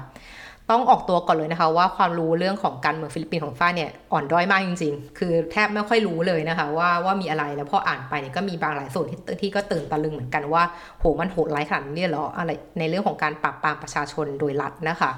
[0.71, 10.63] ต้องออกตัวก่อนเลยนะคะว่าความรู้เรื่องของการเมืองฟิลิปปินส์ของฟ้าเนี่ยอ่อนด้อยมากจริง ๆ คือแทบไม่ค่อยรู้เลยนะคะว่าว่ามีอะไรแล้วพออ่านไปเนี่ยก็มีบางหลายส่วนที่ที่ก็ตื่นตะลึงเหมือนกันว่า
[10.99, 15.11] โหมันโหดร้ายขนาดนี้เหรออะไรในเรื่องของการปราบปรามประชาชนโดยรัฐนะคะ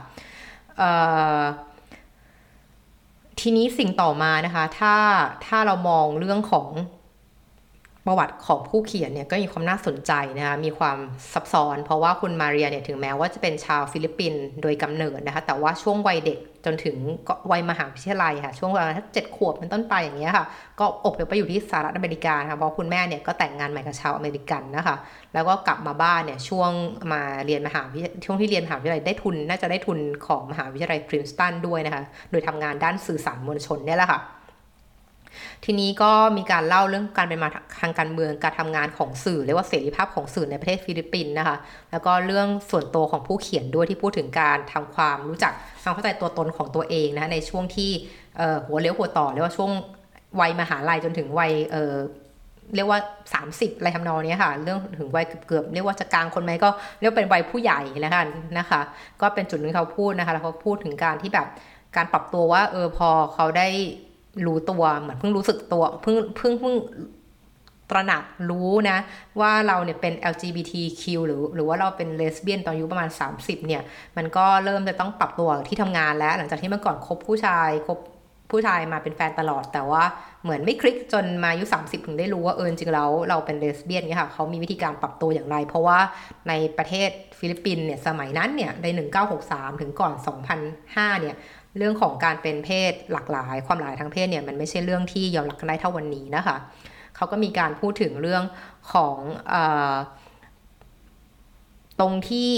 [3.39, 4.95] ทีนี้สิ่งต่อมานะคะ ถ้า
[5.45, 6.67] ถ้าเรามองเรื่องของ
[8.05, 10.97] ประวัติของผู้เขียนเนี่ยก็มีความน่าสนใจนะคะมีความ
[11.33, 16.97] ซับซ้อน เพราะว่าคุณมาเรียเนี่ยถึงแม้ว่าจะเป็นชาวฟิลิปปินส์โดยกำเนิดนะคะแต่ว่าช่วงวัยเด็กจนถึง
[17.51, 20.45] วัยมหาวิทยาลัยค่ะช่วงเวลาเจ็ดขวบเป็นต้นไปอย่างเงี้ยค่ะ
[20.79, 24.95] ก็อพยพไปอยู่ที่สหรัฐอเมริกาค่ะเพราะคุณแม่เนี่ยก็แต่งงานใหม่กับชาวอเมริกันนะคะ
[25.33, 26.71] แล้วก็กลับมาบ้านเนี่ยช่วง
[27.13, 34.19] มาเรียนมหาวิช่วงที่เรียนมหาวิทยาลัยได้ทุน น่าจะได้ทุนของมหาวิทยาลัยพรินสตันด้วยนะคะโดยทำงานด้านสื่อสารมวลชนเนี่ยแหละค่ะ
[35.65, 37.49] ทีนี้ก็มีการเล่าเรื่องการเป็นมา
[37.81, 41.57] ทางการเมืองการทำงานของสื่อเรียกว่าเสรีภาพของสื่อในประเทศฟิลิปปินส์นะคะ
[41.91, 47.91] แล้วก็เรื่องส่วนตัวของผู้เขียนด้วยที่พูดถึงการทำความรู้จักความเข้าใจตัวตนของตัวเองนะในช่วงที่
[48.65, 49.71] หัวเลี้ยวหัวต่อเรียกว่าช่วง
[50.39, 51.51] วัยมหาลัยจนถึงวัย
[52.75, 52.99] เรียกว่า
[53.39, 58.81] 30อะไรทำนองนี้ค่ะ เรื่องถึงวัยเกือบเรียกว่าจะกลางคนไหมก็เรียกเป็นวัยผู้ใหญ่แล้วกันนะคะ
[59.21, 61.47] ก็เป็นจุดนึงเขาพูดนะคะ แล้วเขาพูดถึงการที่แบบ
[61.95, 63.67] การปรับตัวว่าเออพอเขาได้
[64.45, 66.75] รู้ตัวเหมือนเพิ่งรู้สึกตัวเพิ่งเพิ่งเพิ่ง
[67.89, 68.97] ตระหนักรู้นะ
[69.39, 73.81] ว่าเราเนี่ยเป็น LGBTQ หรือหรือว่าเราเป็นเลสเบี้ยนตอนอายุประมาณ 30 เนี่ย
[74.17, 77.99] มันก็เริ่มจะต้องปรับตัวที่ทำงานแล้ว หลังจากที่เมื่อก่อนคบผู้ชายคบ
[78.51, 80.03] ผู้ชายมาเป็นแฟนตลอด แต่ว่า
[80.43, 85.99] เหมือนไม่คลิกจนมาอายุ 30 ถึงได้รู้ว่าเออจริงแล้วเราเป็นเลสเบี้ยนเนี่ยค่ะเขามีวิธีการปรับตัวอย่างไร เพราะว่า
[86.49, 87.09] ในประเทศ
[87.39, 88.87] ฟิลิปปินส์เนี่ยสมัยนั้นเนี่ยใน
[89.35, 90.13] 1963 ถึงก่อน
[90.67, 91.35] 2005 เนี่ย
[91.77, 96.57] เรื่องของการเป็นเพศหลากหลาย ความหลากหลายทางเพศเนี่ยมันไม่ใช่เรื่องที่ยอมรับกันได้เท่าวันนี้นะคะ
[97.15, 98.43] เขาก็มีการพูดถึงเรื่อง
[98.93, 99.17] ของ
[99.51, 99.55] อ
[101.99, 102.51] ตรงที่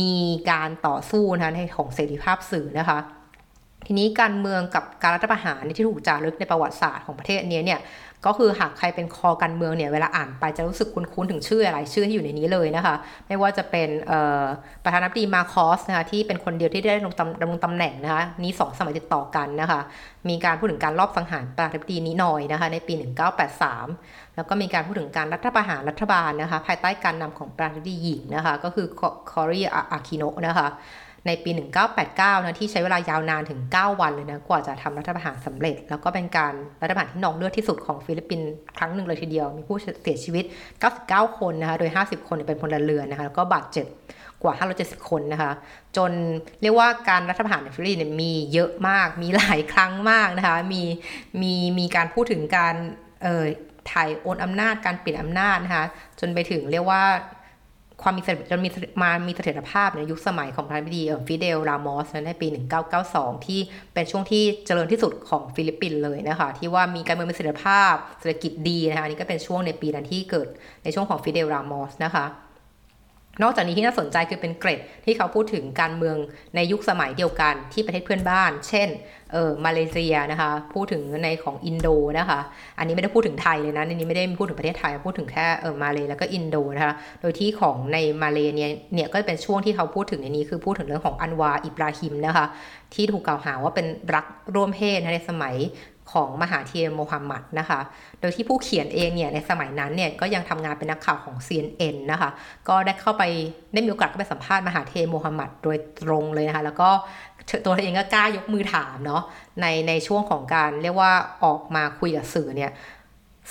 [0.00, 0.16] มี
[0.50, 2.98] การต่อสู้นะในของเสรีภาพสื่อนะคะ
[3.86, 7.80] ทีนี้การเมืองกับการรัฐประหารที่ถูกจารึกในประวัติศาสตร์ของประเทศนี้เนี่ย
[8.26, 12.94] ก็คือหากใครเป็นคอการเมืองเนี่ยเวลาอ่านไปจะรู้สึกคุ้นๆถึงชื่ออะไรชื่อที่อยู่ในนี้เลยนะคะ
[13.28, 13.88] ไม่ว่าจะเป็น
[14.84, 19.80] ประธานาธิบดีมาร์กอสนะคะที่เป็นคนเดียวที่ได้ลงตำดำรงตำแหน่งนะคะนี้สองสมัยติดต่อกันนะคะ
[20.28, 22.94] มีการพูดถึงการลอบสังหารประธานาธิบดีนี้หนอยนะคะในปี
[23.64, 28.86] 1983 แล้วก็มีการพูดถึงการรัฐประหารรัฐบาลนะคะภายใต้การนำของประธานาธิบดีหญิงนะคะก็คือ
[29.30, 29.60] คอรี
[29.92, 30.68] อากีโนะนะคะ
[31.26, 31.50] ในปี
[31.98, 40.44] 1989นะที่ใช้เวลายาวนานถึง 9 วันเลยนะกว่าจะทำรัฐประหารสำเร็จ แล้วก็เป็นการรัฐประหารที่นองเลือดที่สุดของฟิลิปปินส์ครั้งหนึ่งเลยทีเดียว มีผู้เสียชีวิต
[40.90, 43.86] 99 คนนะคะโดย 50 คนเป็นพลเรือนนะคะแล้วก็บาดเจ็บ
[44.42, 45.52] กว่า 570 คนนะคะ
[45.96, 46.12] จน
[46.62, 50.82] เรียกว่าการรัฐประหารในฟิลิปปินส์มีเยอะมาก มีหลายครั้งมากนะคะ มี
[51.42, 52.74] มีมีการพูดถึงการ
[53.22, 53.44] เอ่อ
[53.92, 55.84] ถ่ายโอนอำนาจการเปลี่ยนอำนาจนะคะ
[56.20, 57.02] จนไปถึงเรียกว่า
[58.02, 58.70] ความมีจนมี
[59.02, 62.46] มามีเสถียรภาพในยุคสมัยของประธานาธิบดีฟิเดล รามอสในปี
[62.96, 63.60] 1992 ที่
[63.94, 70.48] เป็นช่วงที่เจริญที่สุดของฟิลิปปินส์เลยนะคะ ที่ว่ามีการเมืองมีเสถียรภาพเศรษฐกิจดีนะคะนี่ก็เป็นช่วงในปีนั้นที่เกิด
[70.84, 72.26] ในช่วงของฟิเดล รามอสนะคะ
[73.42, 76.16] นอกจากนี้ที่น่าสนใจคือเป็นเกร็ดที่เขาพูดถึงการเมือง
[76.56, 78.88] ในยุคสมัยเดียวกันที่ประเทศเพื่อนบ้าน เช่น
[79.32, 82.40] เออมาเลเซียนะคะ พูดถึงในของอินโดนะคะ
[82.78, 92.46] อันนี้ไม่ได้พูดถึงไทยเลยนะในนี้ไม่ได้พูดถึงประเทศไทย พูดถึงแค่เออมาเลแล้วก็อินโดนะคะ โดยที่ของในมาเลเนี่ยเนี่ยก็เป็นช่วงที่เขาพูดถึงในนี้คือพูดถึงเรื่องของอันวาร์ อิบราฮิมนะคะ
[92.94, 95.56] ที่ถูกกล่าวหาว่าเป็นรักร่วมเพศในสมัย
[96.12, 97.80] ของมหาเทียโมฮัมหมัดนะคะ
[98.20, 102.30] โดยที่ผู้เขียนเองเนี่ยในสมัยนั้นเนี่ยก็ยังทำงานเป็นนักข่าวของ CNN นะคะ
[102.68, 103.22] ก็ได้เข้าไป
[103.72, 106.90] ได้มีโอกาสไปสัมภาษณ์มหาเทโมฮัมหมัดโดยตรงเลยนะคะ แล้วก็
[107.66, 109.22] ตัวเองก็กล้ายกมือถามเนาะ
[109.60, 111.12] ในในช่วงของการเรียกว่า
[111.44, 112.70] ออกมาคุยกับสื่อเนี่ย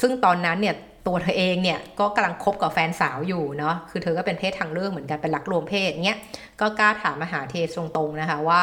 [0.02, 0.76] ซึ่งตอนนั้นเนี่ย
[1.08, 6.20] ตัวเธอเองเนี่ยก็กำลังคบกับแฟนสาวอยู่เนาะ คือเธอก็เป็นเพศทางเลือกเหมือนกันเป็นรักรวมเพศเนี้ย
[6.62, 8.62] ก็กล้าถามมหาเทตรงๆนะคะว่า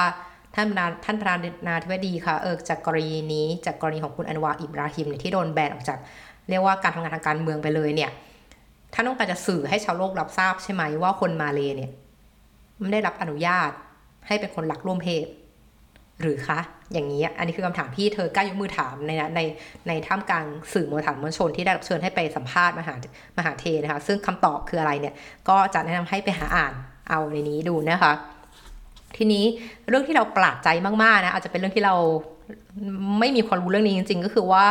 [0.56, 0.68] ท่าน
[1.04, 1.34] ท่านประธา
[1.66, 5.98] นาธิบดีค่ะเออจากกรณีนี้จากกรณีของคุณอันวาอิบราฮิมเนี่ยที่โดนแบนออกจาก
[6.48, 8.10] เรียกว่าการทำงานทางการเมืองไปเลยเนี่ย
[8.94, 11.90] ท่านต้องการจะสื่อให้ชาวโลกรับทราบใช่ไหมว่าคนมาเลเนี่ย
[12.80, 13.70] ไม่ได้รับอนุญาต
[14.26, 15.26] ให้เป็นคนหลักร่วมเพศ
[16.20, 16.60] หรือคะ
[16.92, 19.40] อย่างนี้ อันนี้คือคำถามที่เธอกล้ายกมือถามในใน
[19.88, 22.94] ในท่ามกลางสื่อมวลฐานมวลชนที่ได้รับเชิญให้ไปสัมภาษณ์มหา
[23.38, 25.14] มหาเธร์นะคะ ซึ่งคำตอบคืออะไรเนี่ย
[25.48, 26.72] ก็จะแนะนำให้ไปหาอ่าน
[27.10, 28.12] เอาในนี้ดูนะคะ
[29.16, 29.44] ทีนี้
[29.88, 30.68] เรื่องที่เราประหลาดใจ
[31.02, 31.94] มากๆนะอาจจะเป็นเรื่องที่เรา
[33.18, 34.64] ไม่มีความรู้เรื่องนี้จริง ๆ ก็คือว่า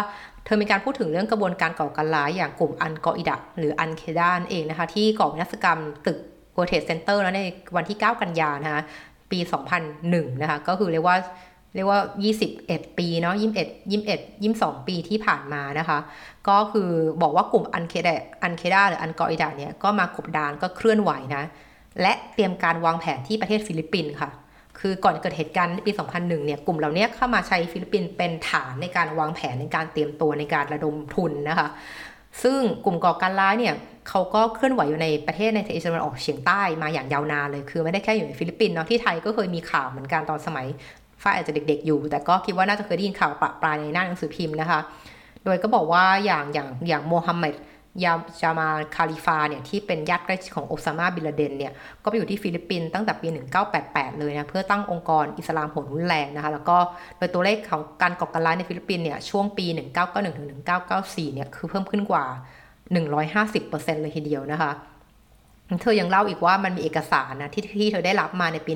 [0.46, 6.18] เธอมีการพูดถึงเรื่องกระบวนการก่อการร้ายอย่างกลุ่มอัลกออิดะห์หรืออัลเคดาเองนะคะ ที่ก่อวินาศกรรมตึก
[6.54, 7.42] โ o เทสเซ็นเตอร์แล้วใน
[7.76, 8.82] วันที่ 9 กันยานะคะ
[9.32, 9.40] ปี
[9.92, 11.18] 2001 นะคะ ก็คือเรียกว่า
[11.76, 12.00] เรียกว่า
[12.48, 16.00] 21 ปีเนาะ21 21 22 ปีที่ผ่านมานะคะ
[16.48, 16.90] ก็คือ
[17.22, 21.44] บอกว่ากลุ่มอัลเคดะอัลเคดาหรืออัลกออิดะห์เนี่ยก็มากบดานก็เคลื่อนไหวนะ
[22.02, 24.30] และเตรียมการวางแผนที่ประเทศฟิลิปปินส์ค่ะ
[24.80, 31.68] คือก่อนเกิดเหตุการณ์ในปี 2001 เนี่ย กลุ่มเหล่านี้เข้ามาใช้ฟิลิปปินส์เป็นฐานในการวางแผนในการเตรียมตัวในการระดมทุนนะคะ
[32.44, 33.76] ซึ่งกลุ่มก่อการร้ายเนี่ย
[34.10, 40.66] เขาก็เคลื่อนไหวอยู่ในประเทศในเอเชียตะวันออกเฉียงใต้มาอย่างยาวนานเลย คือไม่ได้แค่อยู่ในฟิลิปปินส์เนาะ ที่ไทยก็เคยมีข่าวเหมือนกันตอนสมัย
[41.24, 44.80] ฝ้ายอาจจะเด็ก ๆ อยู่ แต่ก็คิดว่าน่าจะเคยได้ยินข่าวประปรายในหน้าหนังสือพิมพ์นะคะ
[45.46, 47.56] โดยก็บอกว่าอย่างอย่างอย่างโมฮัมเหม็ด
[48.04, 53.28] ยาจามาคาลิฟาเนี่ยที่เป็นญาติใกล้ชิดของโอซามาบิน ลาเดนเนี่ยก็ไปอยู่ที่ฟิลิปปินส์ตั้งแต่ปี
[53.74, 56.78] 1988 เลยนะเพื่อตั้งองค์กรอิสลามหัวรุนแรงนะคะแล้วก็
[57.18, 59.66] โดยตัวเลขของการก่อการร้ายในฟิลิปปินส์เนี่ยช่วงปี
[60.02, 60.48] 1991ถึง
[60.92, 62.24] 1994 เนี่ยคือเพิ่มขึ้นกว่า
[62.94, 64.72] 150%เลยทีเดียวนะคะ
[65.82, 68.72] เธอยังเล่าอีกว่ามันมีเอกสารนะที่ที่เธอได้รับมาในปี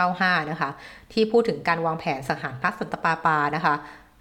[0.00, 0.70] 1995 นะคะ
[1.12, 3.74] ที่พูดถึงการวางแผนสังหารพระสันตปาปานะคะ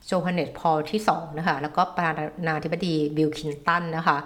[0.05, 2.11] โจฮันเนสพอลที่ 2 นะคะ แล้วก็ประธา
[2.47, 4.17] นาธิบดีบิล คลินตันนะคะ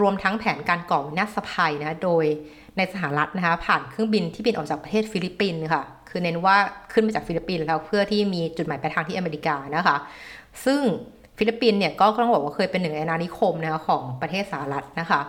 [0.00, 2.24] รวมทั้งแผนการก่อวินาศภัยนะ โดย
[2.76, 6.56] ในสหรัฐนะคะ ผ่านเครื่องบินที่บินออกจากประเทศฟิลิปปินส์ค่ะ คือเน้นว่า
[6.92, 9.96] ขึ้นมาจากฟิลิปปินส์แล้วเพื่อที่มีจุดหมายปลายทางที่อเมริกานะคะ
[10.64, 10.80] ซึ่ง
[11.38, 15.20] ฟิลิปปินส์เนี่ยก็ต้องบอกว่าเคยเป็นหนึ่งในอาณานิคมนะคะของประเทศสหรัฐนะคะ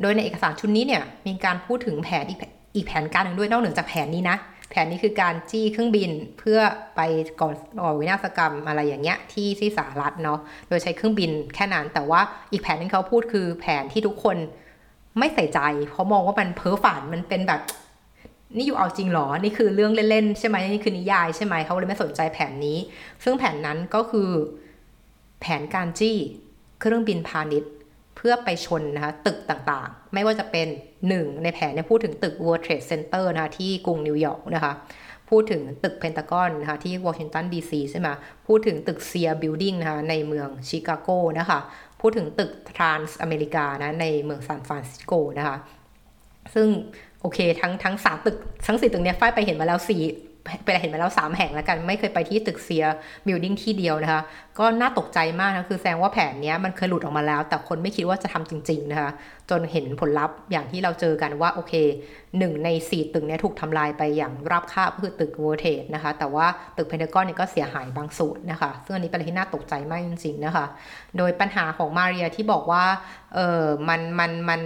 [0.00, 2.38] โดยในเอกสารชุดนี้เนี่ยมีการพูดถึงแผนอีก
[2.74, 4.36] อีกแผนการหนึ่งด้วยนอกเหนือจากแผนนี้นะ
[4.70, 6.58] แผนนี้คือการจี้เครื่องบินเพื่อ
[6.96, 7.00] ไป
[7.40, 7.46] ก่
[7.86, 12.20] อวินาศกรรมอะไรอย่างเงี้ยที่ที่สหรัฐเนาะโดยใช้เครื่องบินแค่นั้นแต่ว่า
[12.52, 14.36] อีกแผนนึงเขาพูดคือแผนที่ทุกคน
[15.18, 17.60] ไม่ใส่ใจ เพราะมองว่ามันเพ้อฝันมันเป็นแบบ
[18.56, 22.78] นี่อยู่เอาจริงหรอ นี่คือเรื่องเล่นๆใช่ไหมนี่คือนิยายใช่ไหมเขาเลยไม่สนใจแผนนี้
[23.24, 24.30] ซึ่งแผนนั้นก็คือ
[25.40, 26.16] แผนการจี้
[26.80, 27.72] เครื่องบินพาณิชย์
[28.16, 30.68] เพื่อไปชนนะคะตึกต่างๆ ไม่ว่าจะเป็น
[31.08, 34.72] หนึ่งในแผนเนี่ยพูดถึงตึก World Trade Center นะคะที่กรุงนิวยอร์กนะคะ
[35.30, 38.08] พูดถึงตึกเพนตากอนนะคะที่วอชิงตันดีซีใช่ไหม
[38.46, 41.58] พูดถึงตึก Sears Building นะคะในเมืองชิคาโกนะคะ
[42.00, 45.56] พูดถึงตึกทรานส์อเมริกานะในเมืองซานฟรานซิสโกนะคะ
[46.54, 46.68] ซึ่ง
[47.20, 50.02] โอเคทั้งทั้งสามตึกทั้งสี่ตึกเนี้ยฝ้ายไปเห็นมาแล้วสี่
[50.64, 54.22] ไปเห็นมาแล้วสามแห่งแล้วกัน ไม่เคยไปที่ตึก Sears Building ที่เดียวนะคะ
[54.58, 59.10] ก็น่าตกใจมากนะ คือแสดงว่าแผนนี้มันเคยหลุดออกมาแล้ว แต่คนไม่คิดว่าจะทำจริง ๆ นะคะ
[59.50, 61.72] จนเห็นผลลัพธ์อย่างที่เราเจอกันว่า โอเค
[62.38, 70.66] หนึ่งในสี่ตึกนี้ถูกทำลายไปอย่างราบคาบคือตึก World Trade นะคะ แต่ว่าตึกเพนทากอนเนี่ยก็เสียหายบางส่วนนะคะ ซึ่งอันนี้เป็นอะไรที่น่าตกใจมากจริง ๆ นะคะ
[71.18, 72.84] โดยปัญหาของมาเรียที่บอกว่า
[73.34, 74.60] เออมันมันมัน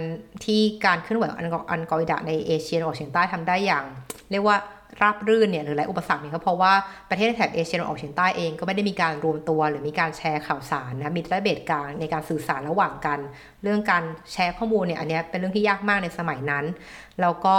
[0.45, 3.85] ที่การเคลื่อนไหวอัลกออิดะห์ในเอเชียตะวันออกเฉียงใต้ทำได้อย่าง
[4.31, 4.57] เรียกว่า
[5.01, 6.73] ราบรื่นเนี่ยหรือไร้อุปสรรคเนี่ยก็เพราะว่า
[7.09, 13.19] ประเทศแถบเอเชียตะวันออกเฉียงใต้เองก็ไม่ได้มีการรวมตัวหรือมีการแชร์ข่าวสารนะมีระเบิดการในการสื่อสารระหว่างกัน
[13.63, 16.65] เรื่องการแชร์ข้อมูลเนี่ยอันนี้เป็นเรื่องที่ยากมากในสมัยนั้น
[17.21, 17.57] แล้วก็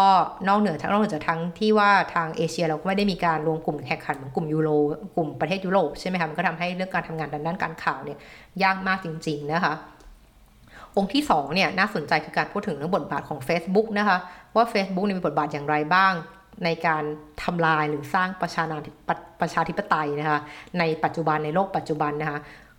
[0.48, 4.70] นอกเหนือทั้งนอกเหนือจากทั้งที่ว่าทางเอเชียเราก็ไม่ได้มีการรวมกลุ่มแข่งขันเหมือนกลุ่มยูโร
[5.16, 8.18] กลุ่มประเทศยุโรปใช่ไหมคะมันก็ทำให้เรื่องการทำงานด้านการข่าวเนี่ย
[8.62, 9.74] ยากมากจริง ๆนะคะ
[10.96, 14.18] องค์ที่2เนี่ยน่าสนใจคือการพูดถึงเรื่องบทบาทของ Facebook นะคะ
[14.54, 16.12] ว่า Facebook มีบทบาทอย่างไรบ้าง
[16.64, 17.04] ในการ
[17.42, 18.76] ทำลายหรือสร้างประชาา
[19.40, 20.38] ประชาธิปไตยนะคะ
[20.78, 22.38] ในปัจจุบันในโลกปัจจุบันนะคะ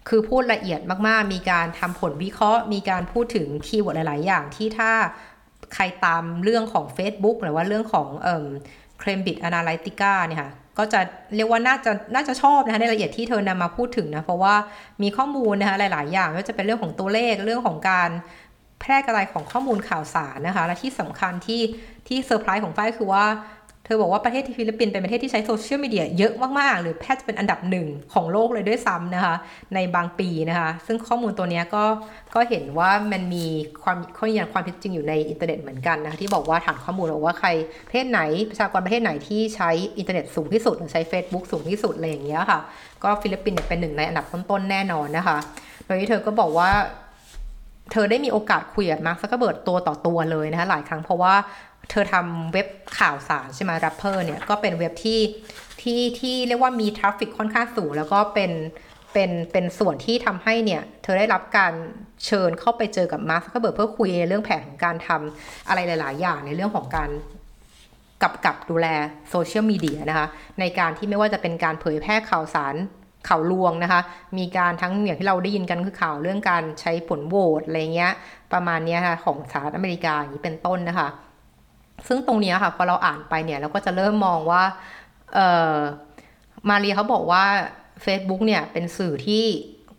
[0.10, 4.92] คือพูดละเอียดมากๆ มีการทำผลวิเคราะห์ มีการพูดถึง keyword หลาย ๆ อย่างที่ถ้า
[5.74, 8.48] ใครตามเรื่องของ Facebook หรือว่าเรื่องของเอ่อ
[9.02, 11.00] Cambridge Analytica เนี่ยค่ะก็จะ
[11.36, 14.56] เรียกว่าน่าจะน่าจะชอบนะคะในรายละเอียดที่เธอนำมาพูดถึงนะเพราะว่า
[15.02, 18.10] มีข้อมูลนะคะหลาย ๆ อย่างไม่ว่าจะเป็นเรื่องของตัวเลขเรื่องของการ
[18.80, 21.62] แพร่กระจายของข้อมูลข่าวสารนะคะ และที่สำคัญที่
[22.08, 23.26] ที่เซอร์ไพรส์ของฝ้ายคือว่า
[23.86, 29.36] เธอบอกว่าประเทศที่ฟิลิปปินส์เป็นประเทศที่ใช้โซเชียลมีเดียเยอะมากๆ หรือแพทย์จะเป็นอันดับหนึ่งของโลกเลยด้วยซ้ำนะคะ
[29.76, 31.84] ในบางปีนะคะ ซึ่งข้อมูลตัวนี้ก็
[32.36, 33.46] ก็เห็นว่ามันมี
[33.84, 37.50] ความข้อยืนยันความเท็จจริงอยู่ในอินเทอร์เน็ตเหมือนกันนะคะที่บอกว่าฐานข้อมูลบอกว่าใคร
[37.88, 42.60] ประเทศไหนประชากรประเทศไหนที่ใช้อินเทอร์เน็ตสูงที่สุดหรือใช้ Facebook สูงที่สุดอะไรอย่างเงี้ยค่ะ
[43.04, 45.38] ก็ฟิลิปปินส์เป็นหนึ่งในอันดับต้นๆแน่นอนนะคะ
[45.86, 46.72] โดยที่เธอก็บอกว่า
[47.94, 51.36] เธอได้มีโอกาสคุยกับมาร์คซักเคอร์เบิร์กตัวต่อตัวเลยนะคะหลายครั้งเพราะว่า
[51.90, 52.68] เธอทำเว็บ
[53.00, 55.20] ข่าวสารใช่ไหม Rappler เนี่ยก็เป็นเว็บที่
[55.82, 58.52] ที่ที่เรียกว่ามี traffic ค่อนข้างสูง แล้วก็เป็น
[59.14, 61.74] เป็นเป็นส่วนที่ทำให้เนี่ย เธอได้รับการ
[62.26, 67.10] เชิญเข้าไปเจอกับมาร์คซักเคอร์เบิร์กเพื่อคุยเรื่องแผนของการทำอะไรหลาย ๆ อย่างในเรื่องของการ
[68.22, 68.88] กำกับดูแล
[69.30, 70.28] โซเชียลมีเดียนะคะ
[70.60, 72.76] ในการที่ไม่ว่าจะเป็นการเผยแพร่ข่าวสาร
[73.28, 74.02] ข่าวลวงนะคะ
[74.38, 78.14] มีการทั้งอย่างที่เราได้ยินกันคือข่าวเรื่องการใช้ผลโหวตอะไรเงี้ย
[78.54, 81.08] ประมาณนี้ค่ะของสหรัฐอเมริกาอย่างนี้เป็นต้นนะคะ
[82.08, 84.64] ซึ่งตรงนี้ค่ะพอเราอ่านไปเนี่ยเราก็จะเริ่มมองว่า
[85.34, 85.40] เอ
[85.74, 85.76] อ
[86.70, 87.44] มาเรียเขาบอกว่า
[88.06, 89.46] Facebook เนี่ยเป็นสื่อที่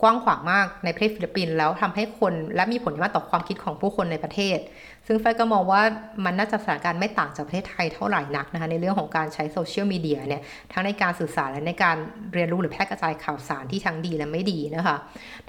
[0.02, 4.58] กว้างขวางมากในประเทศฟิลิปปินส์แล้วทำให้คนและมีผลมากต่อความคิดของผู้คนในประเทศ
[5.06, 5.82] ซึ่งไฟก็มองว่า
[6.24, 11.96] มันน่าจะสถานการณ์ไม่ต่างจากประเทศไทยเท่าไหร่นักนะคะในเรื่องของการใช้โซเชียลมีเดียเนี่ยทั้งในการสื่อสารและในการ
[12.34, 14.96] เรียนรู้หรือแพร่กระจายข่าวสารที่ทั้งดีและไม่ดีนะคะ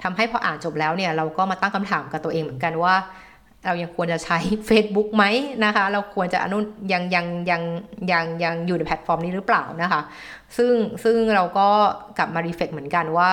[0.02, 2.94] ทำให้พออ่านจบแล้วเนี่ยเราก็มาตั้งคำถามกับตัวเองเหมือนกันว่า
[3.66, 4.38] เรายังควรจะใช้
[4.68, 5.24] Facebook ไหม
[5.64, 6.58] นะคะ เราควรจะอนุ
[6.92, 7.62] ยังยังยัง
[8.10, 10.00] ยังยังอยู่ในแพลตฟอร์มนี้หรือเปล่านะคะ
[10.56, 10.72] ซึ่ง
[11.04, 11.68] ซึ่งเราก็
[12.18, 13.30] กลับมา reflect เหมือนกันว่า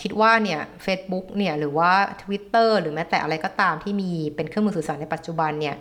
[0.00, 5.76] คิดว่าเนี่ย Facebook เนี่ยหรือว่า Twitter หรือแม้แต่อะไรก็ตามที่มีเป็นเครื่องมือสื่อสารในปัจจุบันเนี่ย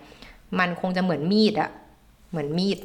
[0.60, 1.70] มันคงจะเหมือนมีดอะ
[2.30, 2.78] เหมือนมีด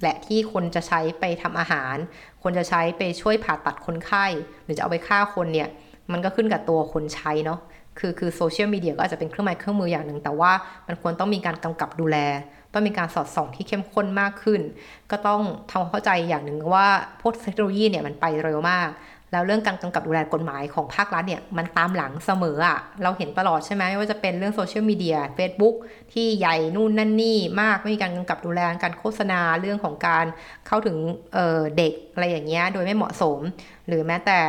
[0.00, 1.96] แหละที่คนจะใช้ไปทำอาหาร
[2.42, 4.26] คนจะใช้ไปช่วยผ่าตัดคนไข้
[4.64, 5.68] หรือจะเอาไปฆ่าคนเนี่ย
[6.12, 7.60] มันก็ขึ้นกับตัวคนใช้เนาะ
[7.98, 10.52] คือคือโซเชียลมีเดียก็อาจจะเป็นเครื่องไม้เครื่องมืออย่างหนึ่ง แต่ว่า
[10.86, 12.18] มันควรต้องมีการกำกับดูแล
[12.72, 14.60] ต้องมีการสอดส่องที่เข้มข้นมากขึ้น
[15.10, 16.88] ก็ต้องทำความเข้าใจอย่างหนึ่งว่า
[17.20, 18.88] พวกเทคโนโลยีเนี่ยมันไปเร็วมาก
[19.32, 25.74] แล้วเรื่องการกำกับดูแลกฎหมายของภาครัฐเนี่ยมันตามหลังเสมออะ่ะเราเห็นตลอดใช่ไหมว่าจะเป็นเรื่องโซเชียลมีเดีย Facebook
[26.12, 30.26] ที่ใหญ่นู่นนั่นนี่มากไม่มีการกำกับดูแลการโฆษณาเรื่องของการ
[30.66, 30.96] เข้าถึง
[31.34, 33.38] เเด็กอะไรอย่างเงี้ยโดยไม่เหมาะสม
[33.86, 34.40] หรือแม้แต่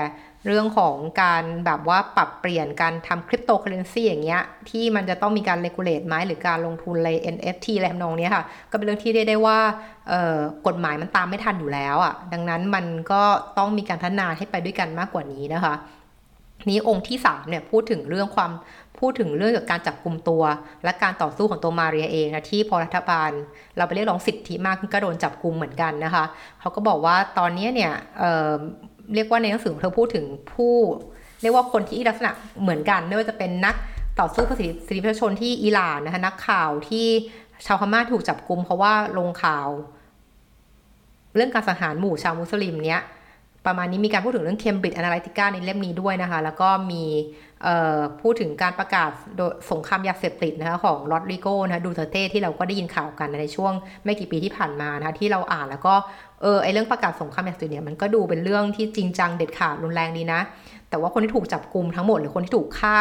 [0.45, 9.57] เรื่องของการแบบว่าปรับเปลี่ยนการทำคริปโตเคอเรนซีอย่างเงี้ยที่มันจะต้องมีการเลกูเลตไหมหรือการลงทุนใน NFT อะไรทำนองนี้ค่ะ ก็เป็นเรื่องที่เรียกได้ว่า
[10.67, 13.21] กฎหมายมันตามไม่ทันอยู่แล้วอะ่ะดังนั้นมันก็
[13.57, 15.73] ต้องมีการพัฒนาให้ไปด้วยกันมากกว่านี้นะคะ
[16.69, 18.51] นี้องค์ที่3เนี่ยพูดถึงเรื่องความ
[18.99, 20.43] พูดถึงเรื่องเกี่ยวกับการจับกลุ่มตัว
[20.83, 23.29] และการต่อสู้ของตัวมาเรียเองนะที่พอรัฐบาล
[23.77, 26.23] เราไปเรียกร้องสิทธิมากก็โดนจับกลุ่มเหมือนกันนะคะ
[26.59, 27.93] เขาก็บอกว่าตอนนี้เนี่ย
[29.15, 30.75] เรียกว่าในหนังสือเธอพูดถึงผู้
[31.41, 33.75] เรียกว่าคนที่ลักษณะเหมือนกันไม่ว่าจะเป็นนัก
[34.19, 37.07] ต่อสู้เพื่อสิทธิประชาชนที่อิหร่านนะคะนักข่าวที่
[37.65, 39.67] ชาวพม่าถูกจับกลุมเพราะว่าลงข่าว
[41.35, 43.01] เรื่องการสังหารหมู่ชาวมุสลิมเนี้ย
[43.67, 47.03] ประมาณนี้มีการพูดถึงเรื่องเคมบริดจ์แอนาลิติก้าในเล่มนี้ด้วยนะคะ แล้วก็มี
[48.21, 49.09] พูดถึงการประกาศ
[49.71, 55.93] สงครามยาเสพติดนะคะของลอตริโกนะดูเตเต้ที่เราก็ได้ยินข่าวกันในช่วงไม่กี่ปีที่ผ่านมานะคะที่เราอ่านแล้วก็
[56.41, 60.39] เออไอเรื่องประกาศสงครามยาเสพติดเนี่ยมันก็ดูเป็นเรื่องที่จริงจังเด็ดขาดรุนแรงดีนะ
[60.89, 62.99] แต่ว่าคนที่ถูกจับกลุ่มทั้งหมดหรือคนที่ถูกฆ่า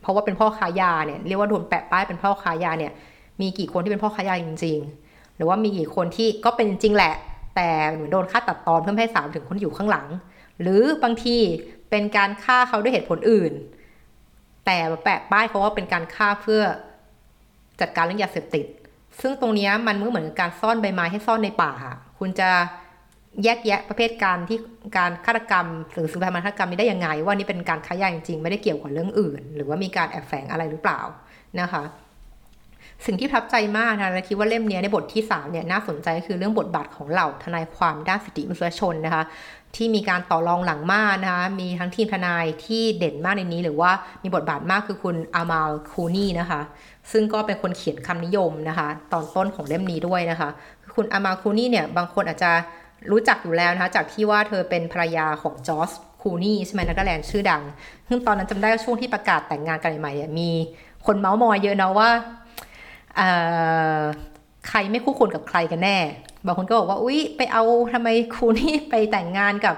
[0.00, 2.92] เพราะว่าเป็นพ่อค้ายาเนี่ยเรียกว่าโดนแปะป้ายเป็นพ่อค้ายาเนี่ย
[3.40, 7.14] มีกี่คนที่เป็นพ่อค้ายาจริง ๆ หรือว่ามีกี่คนที่ก็เป็นจริงแหละ
[7.56, 10.06] แต่เหมือนโดนฆ่าตัดตอนเพื่อให้สามถึงคนอยู่ข้างหลัง
[10.60, 11.36] หรือบางที
[11.90, 13.52] เป็นการฆ่าเขาด้วยเหตุผลอื่น
[14.66, 16.62] แต่แปะป้ายเขาว่าเป็นการฆ่าเพื่อ
[17.80, 18.66] จัดการเรื่องยาเสพติด
[19.20, 21.72] ซึ่งตรงนี้มันเหมือนการซ่อนใบไม้ให้ซ่อนในป่า
[22.18, 22.50] คุณจะ
[23.44, 24.58] แยกแยะประเภทการที่
[24.96, 31.00] การฆาตกรรม หรือสุภาพฆาตกรรมนี้ได้ยังไง ว่านี่เป็นการค้ายาจริงๆ ไม่ได้เกี่ยวกับเรื่องอื่น หรือว่ามีการแอบแฝงอะไรหรือเปล่า
[31.60, 31.82] นะคะ
[33.04, 39.24] สิ่งที่ทับใจมากนะและคิดว่าเล่มนี้ในบทที่3เนี่ยน่าสนใจคือเรื่องบทบาทของเหล่าทนายความด้านสิทธิมนุษยชนนะคะ
[39.76, 43.90] ที่มีการต่อรองหลังม่านนะคะมีทั้งทีมทนายที่เด่นมากในนี้ หรือว่า
[44.22, 46.60] มีบทบาทมากคือคุณอามาลคูนี่นะคะ
[47.12, 50.48] ซึ่งก็เป็นคนเขียนคำนิยมนะคะ ตอนต้นของเล่มนี้ด้วยนะคะ
[50.94, 52.52] คุณอามาลคูนี่เนี่ยบางคนอาจจะ
[53.10, 55.90] รู้จักอยู่แล้วนะคะจากที่ว่าเธอเป็นภรรยาของจอร์จ
[56.22, 57.62] คูนี่ใช่ไหมนักแลนด์ชื่อดัง
[58.08, 60.50] ซึ่งตอนนั้นจำได้ว่าช่วงที่ประกาศแต่งงานกันใหม่ๆเนี่ยมี
[61.06, 62.08] คนเมาส์มอยเยอะนะว่า
[64.68, 65.98] ใครไม่คู่ควรกับใครกันแน่
[66.46, 69.74] บางคนก็บอกว่าอุ๊ยไปเอาทำไมครูนี่ไปแต่งงานกับ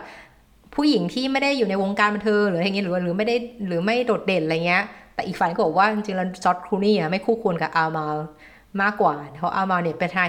[0.74, 4.83] ผู้หญิงที่ไม่ได้อยู่ในวงการบันเทิงหรืออะไรเงี้ยหรือหรือไม่ได้หรือไม่โดดเด่นอะไรเงี้ย
[5.14, 8.07] แต่อีกฝ่ายก็บอกว่าจริงๆแล้วจอร์ดคูนี่ไม่คู่ควรกับอาร์มา
[8.83, 10.29] มากกว่า เพราะอาร์มาเนี่ยเป็นทนาย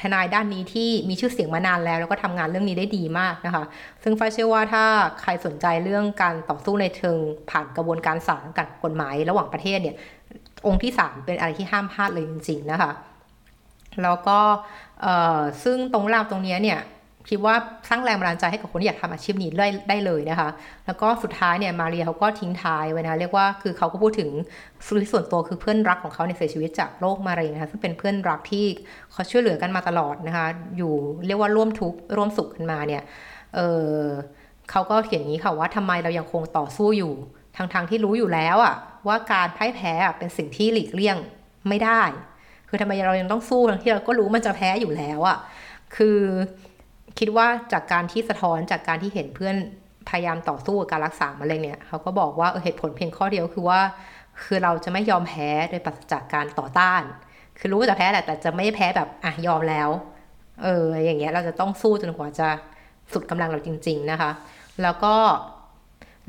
[0.00, 3.64] ทนายด้านนี้ที่มีชื่อเสียงมานานแล้ว แล้วก็ทำงานเรื่องนี้ได้ดีมากนะคะ
[4.02, 4.84] ซึ่งฝ้าเชื่อว่าถ้า
[5.20, 7.16] ใครสนใจเรื่องการต่อสู้ในเชิง
[7.50, 9.96] ผ่านกระบวนการศาลกับกฎหมายระหว่างประเทศเนี่ย
[10.66, 12.92] องค์ที่สามเป็นอะไรที่ห้ามพลาดเลยจริง ๆ นะคะ
[14.02, 14.38] แล้วก็
[15.64, 16.80] ซึ่งตรงราวตรงนี้เนี่ย
[17.30, 17.54] คิดว่า
[17.88, 20.48] สร้างแรงบันดาลใจให้กับคนที่อยากทำอาชีพนี้ได้ได้เลยนะคะ
[20.86, 24.30] แล้วก็สุดท้ายเนี่ยมาเรียเขาก็ทิ้งท้ายไว้นะเรียกว่าคือเขาก็พูดถึง
[25.12, 28.64] ส่วนตัวคือเพื่อนรักของเขาในเสียชีวิตจากโรคมะเร็งนะคะซึ่งเป็นเพื่อนรักที่
[29.12, 30.46] เขาช่วยเหลือกันมาตลอดนะคะ
[30.76, 30.92] อยู่
[31.26, 33.02] เรียกว่าร่วมทุกข์ร่วมสุขกันมาเนี่ย
[33.54, 33.60] เอ
[33.92, 33.98] อ
[34.70, 37.12] เขาก็เขียนอย่างนี้ค่ะว่าทำไมเรายังคงต่อสู้อยู่
[37.56, 38.74] ทางทางที่รู้อยู่แล้วอะ
[39.06, 41.16] ว่าการพ่ายแพ้เป็นสิ่งที่หลีกเลี่ยง
[41.68, 42.02] ไม่ได้
[42.68, 45.38] คือทำไมเรายังต้องสู้ทั้งที่เราก็รู้มันจะแพ้อยู่แล้วอะ
[45.96, 46.18] คือ
[47.18, 49.56] คิดว่าจากการที่สะท้อนจากการที่เห็นเพื่อน
[50.08, 53.80] พยายามต่อสู้กับการรักษามะเร็งเนี่ยเขาก็บอกว่าเหตุผลเพียงข้อเดียวคือว่า
[54.42, 57.02] คือเราจะไม่ยอมแพ้โดยปราศจากการต่อต้าน
[57.58, 59.88] คือรู้ว่าจะแพ้แหละแต่จะไม่แพ้แบบอะยอมแล้ว
[60.62, 62.48] เอออย่างเงี้ยเราจะต้องสู้จนกว่าจะ
[63.12, 64.30] สุดกำลังเราจริง ๆนะคะ
[64.82, 65.14] แล้วก็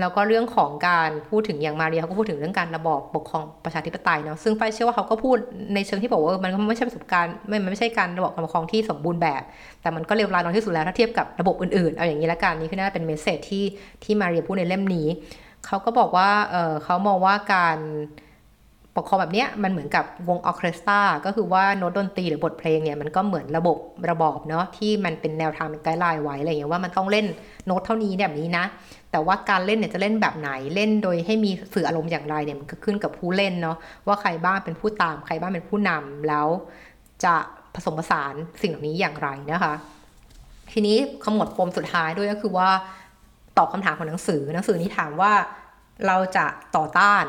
[0.01, 5.37] แล้วก็เรื่องของการพูดถึงอย่างมาเรียเขาก็พูดถึงเรื่องการระบอบปกครองประชาธิปไตยเนาะซึ่งไฟเชื่อว่าเขาก็พูด
[5.75, 9.43] ในเชิงที่บอกว่ามันไม่ใช่ประสบการณ์ไม่มันไม่ใช่การระบอบการปกครองที่สมบูรณ์แบบ
[9.81, 13.65] แต่มันก็เลวร้ายน้อยที่สุดแล้วถ้าเทียบกับระบบอื่นๆเอาอย่างนี้ละกันนี่คือน่าเป็นเมสเซจที่
[14.03, 15.07] ที่มาเรียพูดในเล่มนี้
[15.65, 17.77] เขาก็บอกว่าเออเขามองว่าการ
[18.95, 23.77] ปกครองแบบนี้มันเหมือนกับวงออเคสตราก็คือว่าโน้ตดนตรีหรือบทเพลงเนี่ยมันก็เหมือนระบบ
[24.09, 27.25] ระบอบเนาะที่มันเป็นแนวทางเป็นไกด์ไลน์ไว้อะไรอย่างเงี้ยว่ามันต้องเล่น
[27.65, 28.65] โน้ตเท่านี้แบบนี้นะ
[29.11, 33.77] แต่ว่าการเล่นเนี่ยจะเล่นแบบไหนเล่นโดยให้มีสื่ออารมณ์อย่างไรเนี่ยมันก็ขึ้นกับผู้เล่นเนาะ
[34.07, 36.47] ว่าใครบ้างเป็นผู้ตามใครบ้างเป็นผู้นำแล้ว
[37.23, 37.35] จะ
[37.75, 39.73] ผสมผสานสิ่งเหล่านี้อย่างไรนะคะ
[40.71, 42.69] ทีนี้ขมวดปมสุดท้ายด้วยก็คือว่า
[43.57, 45.31] ตอบคำถามของหนังสือหนังสือนี้ถามว่า
[46.07, 47.23] เราจะต่อต้าน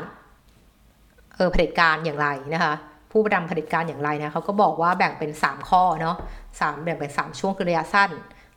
[1.37, 2.73] เออเผด็จการอย่างไรนะคะ
[3.11, 6.15] ผู้ประดำเผด็จการอย่างไรนะเขาก็บอกว่าแบ่งเป็น 3 ข้อเนาะ
[6.59, 8.09] สามแบ่งเป็น 3 ช่วงคือระยะสั้น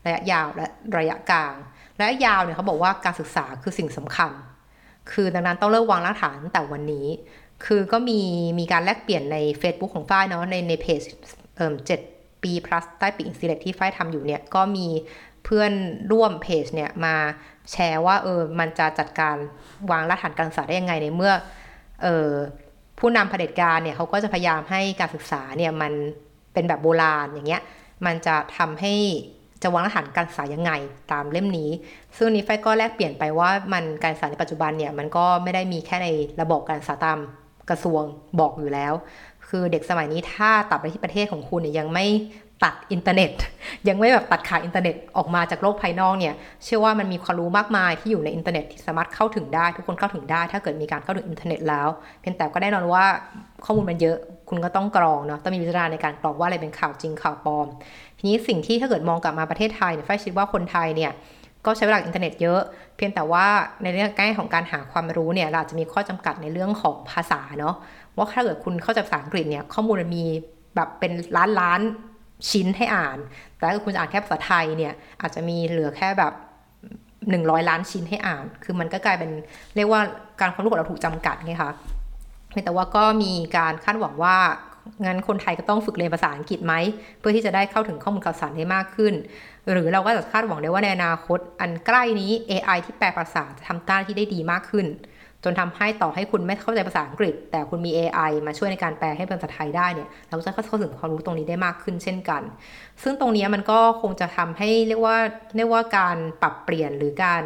[0.05, 0.67] ระยะยาวและ
[0.99, 1.55] ระยะกลาง
[1.99, 4.33] ระยะยาวเนี่ยเขาบอกว่าการศึกษาคือสิ่งสำคัญ
[5.13, 7.07] คือดังนั้นต้องเริ่มวางรากฐานแต่วันนี้
[7.65, 8.21] คือก็มี
[8.59, 11.01] มีการแลกเปลี่ยนใน Facebook ของฝ้ายเนาะในในเพจ
[11.57, 12.01] เอ่อเจ็ด
[12.43, 14.87] ปี plus ใต้ปีอินซีเล็กที่ฝ้ายทำอยู่เนี่ยก็มี
[15.45, 15.73] เพื่อน
[16.13, 17.15] ร่วมเพจเนี่ยมา
[17.73, 19.37] แชร์ว่าเออมันจะจัดการ
[19.91, 21.33] วางรากฐานการศึกษาได้ยังไงในเมื่อ
[22.03, 22.31] เออ
[22.99, 25.93] ผู้นำเผด็จการเนี่ยเขาก็จะพยายามให้การศึกษาเนี่ยมัน
[26.53, 27.63] เป็นแบบโบราณอย่างเงี้ย
[28.07, 28.95] มันจะทำให้
[29.63, 30.73] จะวางรากฐานการศึกษายังไง
[31.13, 31.71] ตามเล่มนี้
[32.17, 36.09] ซึ่งนี้ไฟก็แลกเปลี่ยนไปว่ามันการศึกษาในปัจจุบันเนี่ยมันก็ไม่ได้มีแค่ใน
[36.41, 37.19] ระบบการศึกษาตาม
[37.71, 38.03] กระทรวง
[38.41, 38.93] บอกอยู่แล้ว
[39.49, 42.07] คือเด็กสมัยนี้ถ้าตราบใดที่ประเทศของคุณเนี่ยยังไม่
[42.65, 43.31] ตัดอินเทอร์เน็ต
[43.89, 51.89] ยังไม่แบบตัดขาดอินเทอร์เน็ตออกมาจากโลกภายนอกเนี่ยเชื่อว่ามันมีความรู้มากมายที่อยู่ในอินเทอร์เน็ตที่สามารถเข้าถึงได้ ทุกคนเข้าถึงได้ ถ้าเกิดมีการเข้าถึงอินเทอร์เน็ตแล้ว
[52.21, 53.05] เพียงแต่ก็แน่นอนว่า
[53.65, 54.17] ข้อมูลมันเยอะ
[54.49, 57.67] คุณก็ต้องกรองเนาะต้องมีวิจารณญาณในการกรองว่าอะไรเป็นข่าวจริงข่าวปลอม
[58.19, 61.13] ทีนี้สิ่งที่ถ้าเกิดมองกลับมาประเทศไทยเนี่ยไฟคิดว่าคนไทยเนี่ย
[61.67, 62.61] ก็ใช้เวลาอินเทอร์เน็ตเยอะ
[62.97, 63.47] เพียงแต่ว่า
[63.83, 67.75] ในเรื่องใกล้ของการหาความรู้เนี่ยเราจะมีข้อจำกัดในเรื่องของภาษาเนาะ
[68.17, 70.25] ว่าถ้าเกิดคุณเข้าใจภาษาอังกฤษเนี่ยข้อมูลมันมี
[70.77, 71.81] แบบเป็นล้านล้าน
[72.51, 73.19] ชิ้นให้อ่าน
[73.57, 76.33] แต่ถ้าคุณจะอ่านแค่ภาษาไทยเนี่ยอาจจะมีเหลือแค่แบบ
[77.31, 79.31] หนึ่งร้อยล้านชิ้นให้อ่าน คือมันก็กลายเป็น
[79.77, 80.01] เรียกว่า
[80.41, 81.73] การความรู้ของเราถูกจำกัดไงคะ
[82.65, 84.37] แต่ว่าก็มีการคาดหวังว่า
[85.05, 86.75] งั้นคนไทยก็ต้องฝึกเรียนภาษาอังกฤษไหม
[87.19, 89.15] เพื่อที่จะได้เข้าถึงข้อมูลข่าวสารได้มากขึ้น
[89.71, 94.87] หรือเราก็จะคาดหวังได้ว่าในอนาคตอันใกล้นี้ AI ที่แปลภาษาจะทำหน้าที่ได้ดีมากขึ้น
[95.49, 102.43] จนทำให้ต่อให้คุณไม่เข้าใจภาษาอังกฤษ แต่คุณมี AI มาช่วยในการแปลให้เป็นภาษาไทยได้เนี่ยเราจะเข้าถึงความรู้ตรงนี้ได้มากขึ้นเช่นกัน
[103.03, 105.17] ซึ่งตรงนี้มันก็คงจะทำให้เรียกว่า
[105.57, 107.43] เรียกว่าการปรับเปลี่ยนหรือการ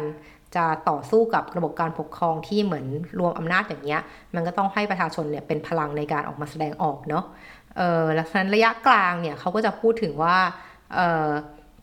[0.55, 2.85] จะต่อสู้กับระบบการปกครองที่เหมือน
[3.19, 4.01] รวมอำนาจอย่างเงี้ย
[4.35, 7.25] มันก็ต้องให้ประชาชนเนี่ยเป็นพลังในการออกมาแสดงออกเนาะ
[7.77, 10.37] เออแล้วฉะนั้นระยะกลางเนี่ยเขาก็จะพูดถึงว่า
[10.95, 11.29] เออ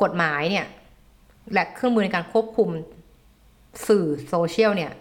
[0.03, 0.66] กฎหมายเนี่ย
[1.53, 2.68] และเครื่องมือในการควบคุม
[3.88, 4.93] สื่อโซเชียลเนี่ย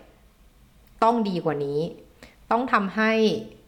[1.04, 1.80] ต้องดีกว่านี้
[2.52, 3.12] ต้องทำให้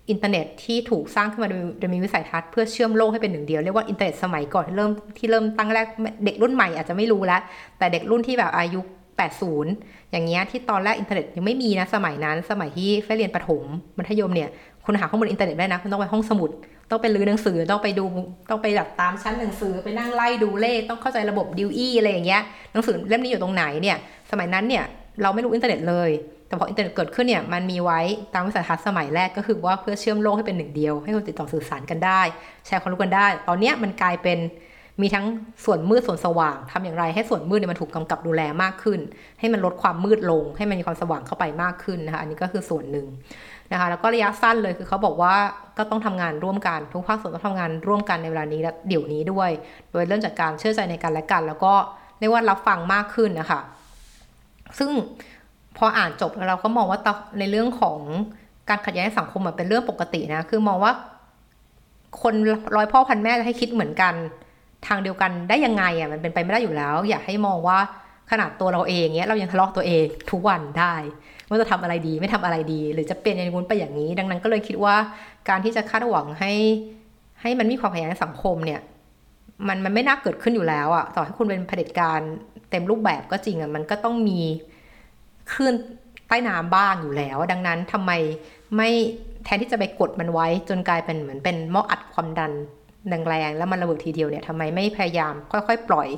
[0.09, 1.49] อินเทอร์เน็ตที่ถูกสร้างขึ้นมา
[1.79, 5.85] โดยมีวิสัยทัศน์เพื่อเชื่อมโลกให้เป็นหนึ่งเดียว เรียกว่าอินเทอร์เน็ตสมัยก่อนที่เริ่มที่เริ่มตั้งแรก
[6.25, 7.41] เด็กรุ่นใหม่อาจจะไม่รู้แล้ว
[7.77, 8.81] แต่เด็กรุ่นที่แบบยุค
[9.45, 13.63] 80 อย่างเงี้ยที่ตอนแรกอินเทอร์เน็ตยังไม่มีนะสมัยนั้น สมัยที่ไฟเรียนประถม
[13.97, 14.49] มัธยมเนี่ย
[14.85, 16.49] คุณหาข้อมูลอินเทอร์เน็ตได้นะคุณต้องไปห้องสมุด
[16.89, 18.05] ต้องไปรื้อหนังสือต้องไปดู
[18.49, 22.41] ต้องไปแบบตามชั้นหนังสือไปนั่งไล่ดูเลขต้องเข้าใจระบบดิวอี้อะไรอย่างเงี้ย
[22.73, 23.97] หนังสือเล่มนี้อยู่ตรงไหนเนี่ย
[24.31, 24.83] สมัยนั้นเนี่ย
[25.21, 26.09] เราไม่รู้อินเทอร์เน็ตเลย
[26.49, 27.99] แต่พออินเทอร์เน็ตเกิดขึ้นเนี่ยมันมีไว้
[28.33, 32.21] ตามวิสัยทัศน์สมัยแรกก็คือว่าเพื่อเชื่อมโลกให้เป็นหนึ่งเดียว ให้คนติดต่อสื่อสารกันได้
[32.65, 34.39] แชร์ความรู้กันได้ ตอนเนี้ยมันกลายเป็น
[35.01, 35.25] มีทั้ง
[35.65, 38.99] ส่วนมืดส่วนสว่างทำอย่างไรให้ส่วนมืดเนี่ยมันถูกกำกับดูแลมากขึ้น
[39.39, 43.07] ให้มันลดความมืดลง ให้มันมีความสว่างเข้าไปมากขึ้นนะคะอันนี้ก็คือส่วนหนึ่ง
[43.71, 45.35] นะคะแล้วก็ระยะสั้นเลยคือเขาบอกว่า
[45.77, 49.49] ก็ต้องทำงานร่วมกันทุกภาคส่วนต้องทำงานร่วมกันในเวลานี้และเดี๋ยวนี้ด้วย
[49.91, 51.73] โดยเริ่มจากการเชื่อใจในกันและกัน แล้วก็
[52.19, 53.61] เรียกว่ารับฟังมากขึ้นนะคะ
[54.79, 54.91] ซึ่ง
[55.79, 56.99] พออ่านจบแล้วเราก็มองว่า
[57.39, 57.99] ในเรื่องของ
[58.69, 60.91] การขัดแย้งสังคมมันเป็นเรื่องปกตินะ คือมองว่า
[62.21, 62.33] คน
[62.75, 64.13] ร้อยพ่อพันแม่จะให้คิดเหมือนกัน
[64.87, 67.79] ทางเดียวกันได้ยังไงอะมันเป็นไปไม่ได้อยู่แล้ว อยากให้มองว่า
[68.31, 70.93] ขนาดตัวเราเองเนี้ยเรายังทะเลาะตัวเองทุกวันได้
[71.47, 74.95] ว่าจะทำอะไรดีไม่ทำอะไรดี หรือจะเปลี่ยนอย่างนู้นไปอย่างนี้ ดังนั้นก็เลยคิดว่า
[75.49, 76.51] การที่จะคาดหวังให้
[77.41, 78.81] ให้มันมีความพยายามในสังคมเนี่ย
[79.67, 82.19] มันมันไม่น่าเกิดขึ้นอยู่แล้วอะต่อให้คุณเป็นเผด็จการ
[82.69, 84.39] เต็มรูปแบบก็จริงอะมันก็ต้องมี
[85.51, 85.73] คลื่น
[86.27, 88.11] ใต้น้ำบ้างอยู่แล้ว ดังนั้นทำไม
[88.75, 88.89] ไม่
[89.43, 92.51] แทนที่จะไปกดมันไว้จนกลายเป็นเหมือนเป็นหม้ออัดความดัน
[93.27, 96.09] แรงๆแล้วมันระเบิดทีเดียวเนี่ยทำไมไม่พยายามค่อยๆ ปล่อย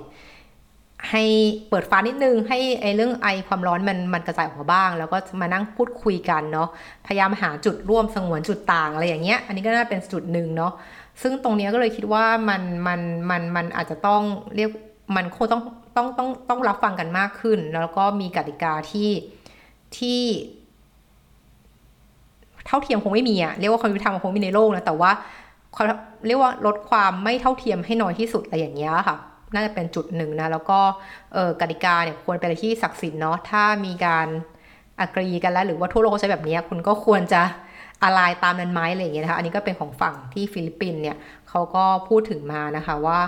[1.11, 1.23] ให้
[1.69, 6.69] เปิดฟ้านิดนึง ให้ไอ้เรื่องไอความร้อนมันมันกระจายออกมาบ้าง แล้วก็มานั่งพูดคุยกันเนาะ
[7.07, 10.73] พยายามหาจุดร่วมสงวนจุดต่างอะไรอย่างเงี้ยอันนี้ก็น่าเป็นจุดหนึ่งเนาะ
[11.21, 14.21] ซึ่งตรงนี้ก็เลยคิดว่ามันมันมันมันอาจจะต้อง
[14.55, 14.69] เรียก
[15.15, 15.61] มันคงต้อง
[15.95, 19.09] ต้องต้องต้องรับฟังกันมากขึ้น แล้วก็มีกติกาที่
[19.97, 20.21] ที่
[22.65, 25.11] เท่าเทียมคงไม่มีอะเรียกว่าความยุติธรรมคงมีในโลกนะแต่ว่า
[26.25, 29.15] เรียกว่าลดความไม่เท่าเทียมให้น้อยที่สุดอะไรอย่างเงี้ยค่ะ
[29.53, 30.79] น่าจะเป็นจุดหนึ่งนะ แล้วก็
[31.33, 34.27] เออกติกาเนี่ยควรเป็นอะไรที่ศักดิ์สิทธิ์เนาะถ้ามีการ
[34.99, 37.41] อักรีกันแล้ว หรือว่าทั่วโลกใช้แบบนี้คุณก็ควรจะ
[38.03, 41.17] อะไรตามนั้นไหมอะไรอย่างเงี้ยนะคะอันนี้ก็เป็นของฝั่งที่ฟิลิปปินส์เนี่ย
[41.49, 43.19] เขาก็พูดถึงมานะคะว่า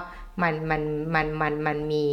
[0.41, 0.81] มันมัน
[1.13, 2.05] มันมันมันมี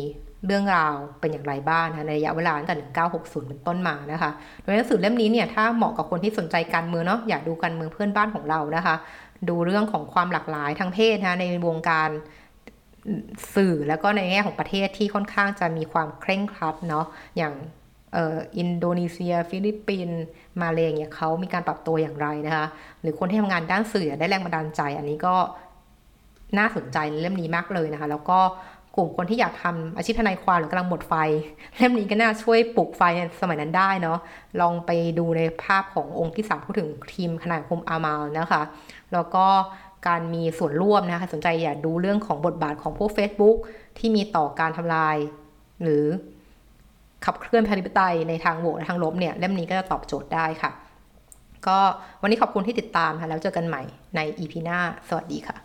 [0.46, 2.76] เรื่องราวเป็นอย่างไรบ้างนะในระยะเวลาตั้งแต่
[3.12, 4.30] 1960 เป็นต้นมานะคะ
[4.62, 8.94] โดยหนังสือเล่มนี้เนี่ยถ้าเหมาะกับคนที่สนใจการเมืองเนาะอยากดูการเมืองเพื่อนบ้านของเรานะคะ
[9.48, 12.10] ดูเรื่องของความหลากหลายทางเพศนะในวงการ
[13.54, 17.54] สื่อแล้วก็ในแง่ของประเทศที่ค่อนข้างจะมีความเคร่งครัดเนาะอย่าง
[18.58, 20.20] อินโดนีเซีย ฟิลิปปินส์
[20.60, 22.66] มาเลเนี่ยเขามีการปรับตัวอย่างไรนะคะ
[23.00, 25.34] หรือคนที่ทำงานด้านสื่อได้แรงบันดาลใจ อันนี้ก็
[26.58, 28.38] น่าสนใจเล่มนี้มากเลยนะคะ แล้วก็
[28.96, 31.14] กลุ่มคนที่อยากทำอาชีพทนายความหรือกำลังหมดไฟ
[31.76, 34.18] เล่มนี้ก็น่าช่วยปลุกไฟในสมัยนั้นได้เนาะ
[34.60, 38.62] ลองไปดูในภาคขององก์ที่สามพูดถึงทีมทนายความอามาลนะคะ
[39.12, 39.46] แล้วก็
[40.08, 43.56] การมีส่วนร่วมนะคะสนใจอยากดูเรื่องของบทบาทของพวก Facebook
[43.98, 45.16] ที่มีต่อการทำลาย
[45.82, 46.04] หรือ
[47.24, 50.70] ขับเคลื่อนประชาธิปไตยในทางบวกและทางลบเนี่ยเล่มนี้ก็จะตอบโจทย์ได้ค่ะ
[51.66, 51.78] ก็
[52.22, 53.82] วันนี้ขอบคุณที่ติดตามค่ะ แล้วเจอกันใหม่
[54.16, 54.78] ใน EP หน้า
[55.08, 55.56] สวัสดีค่ะ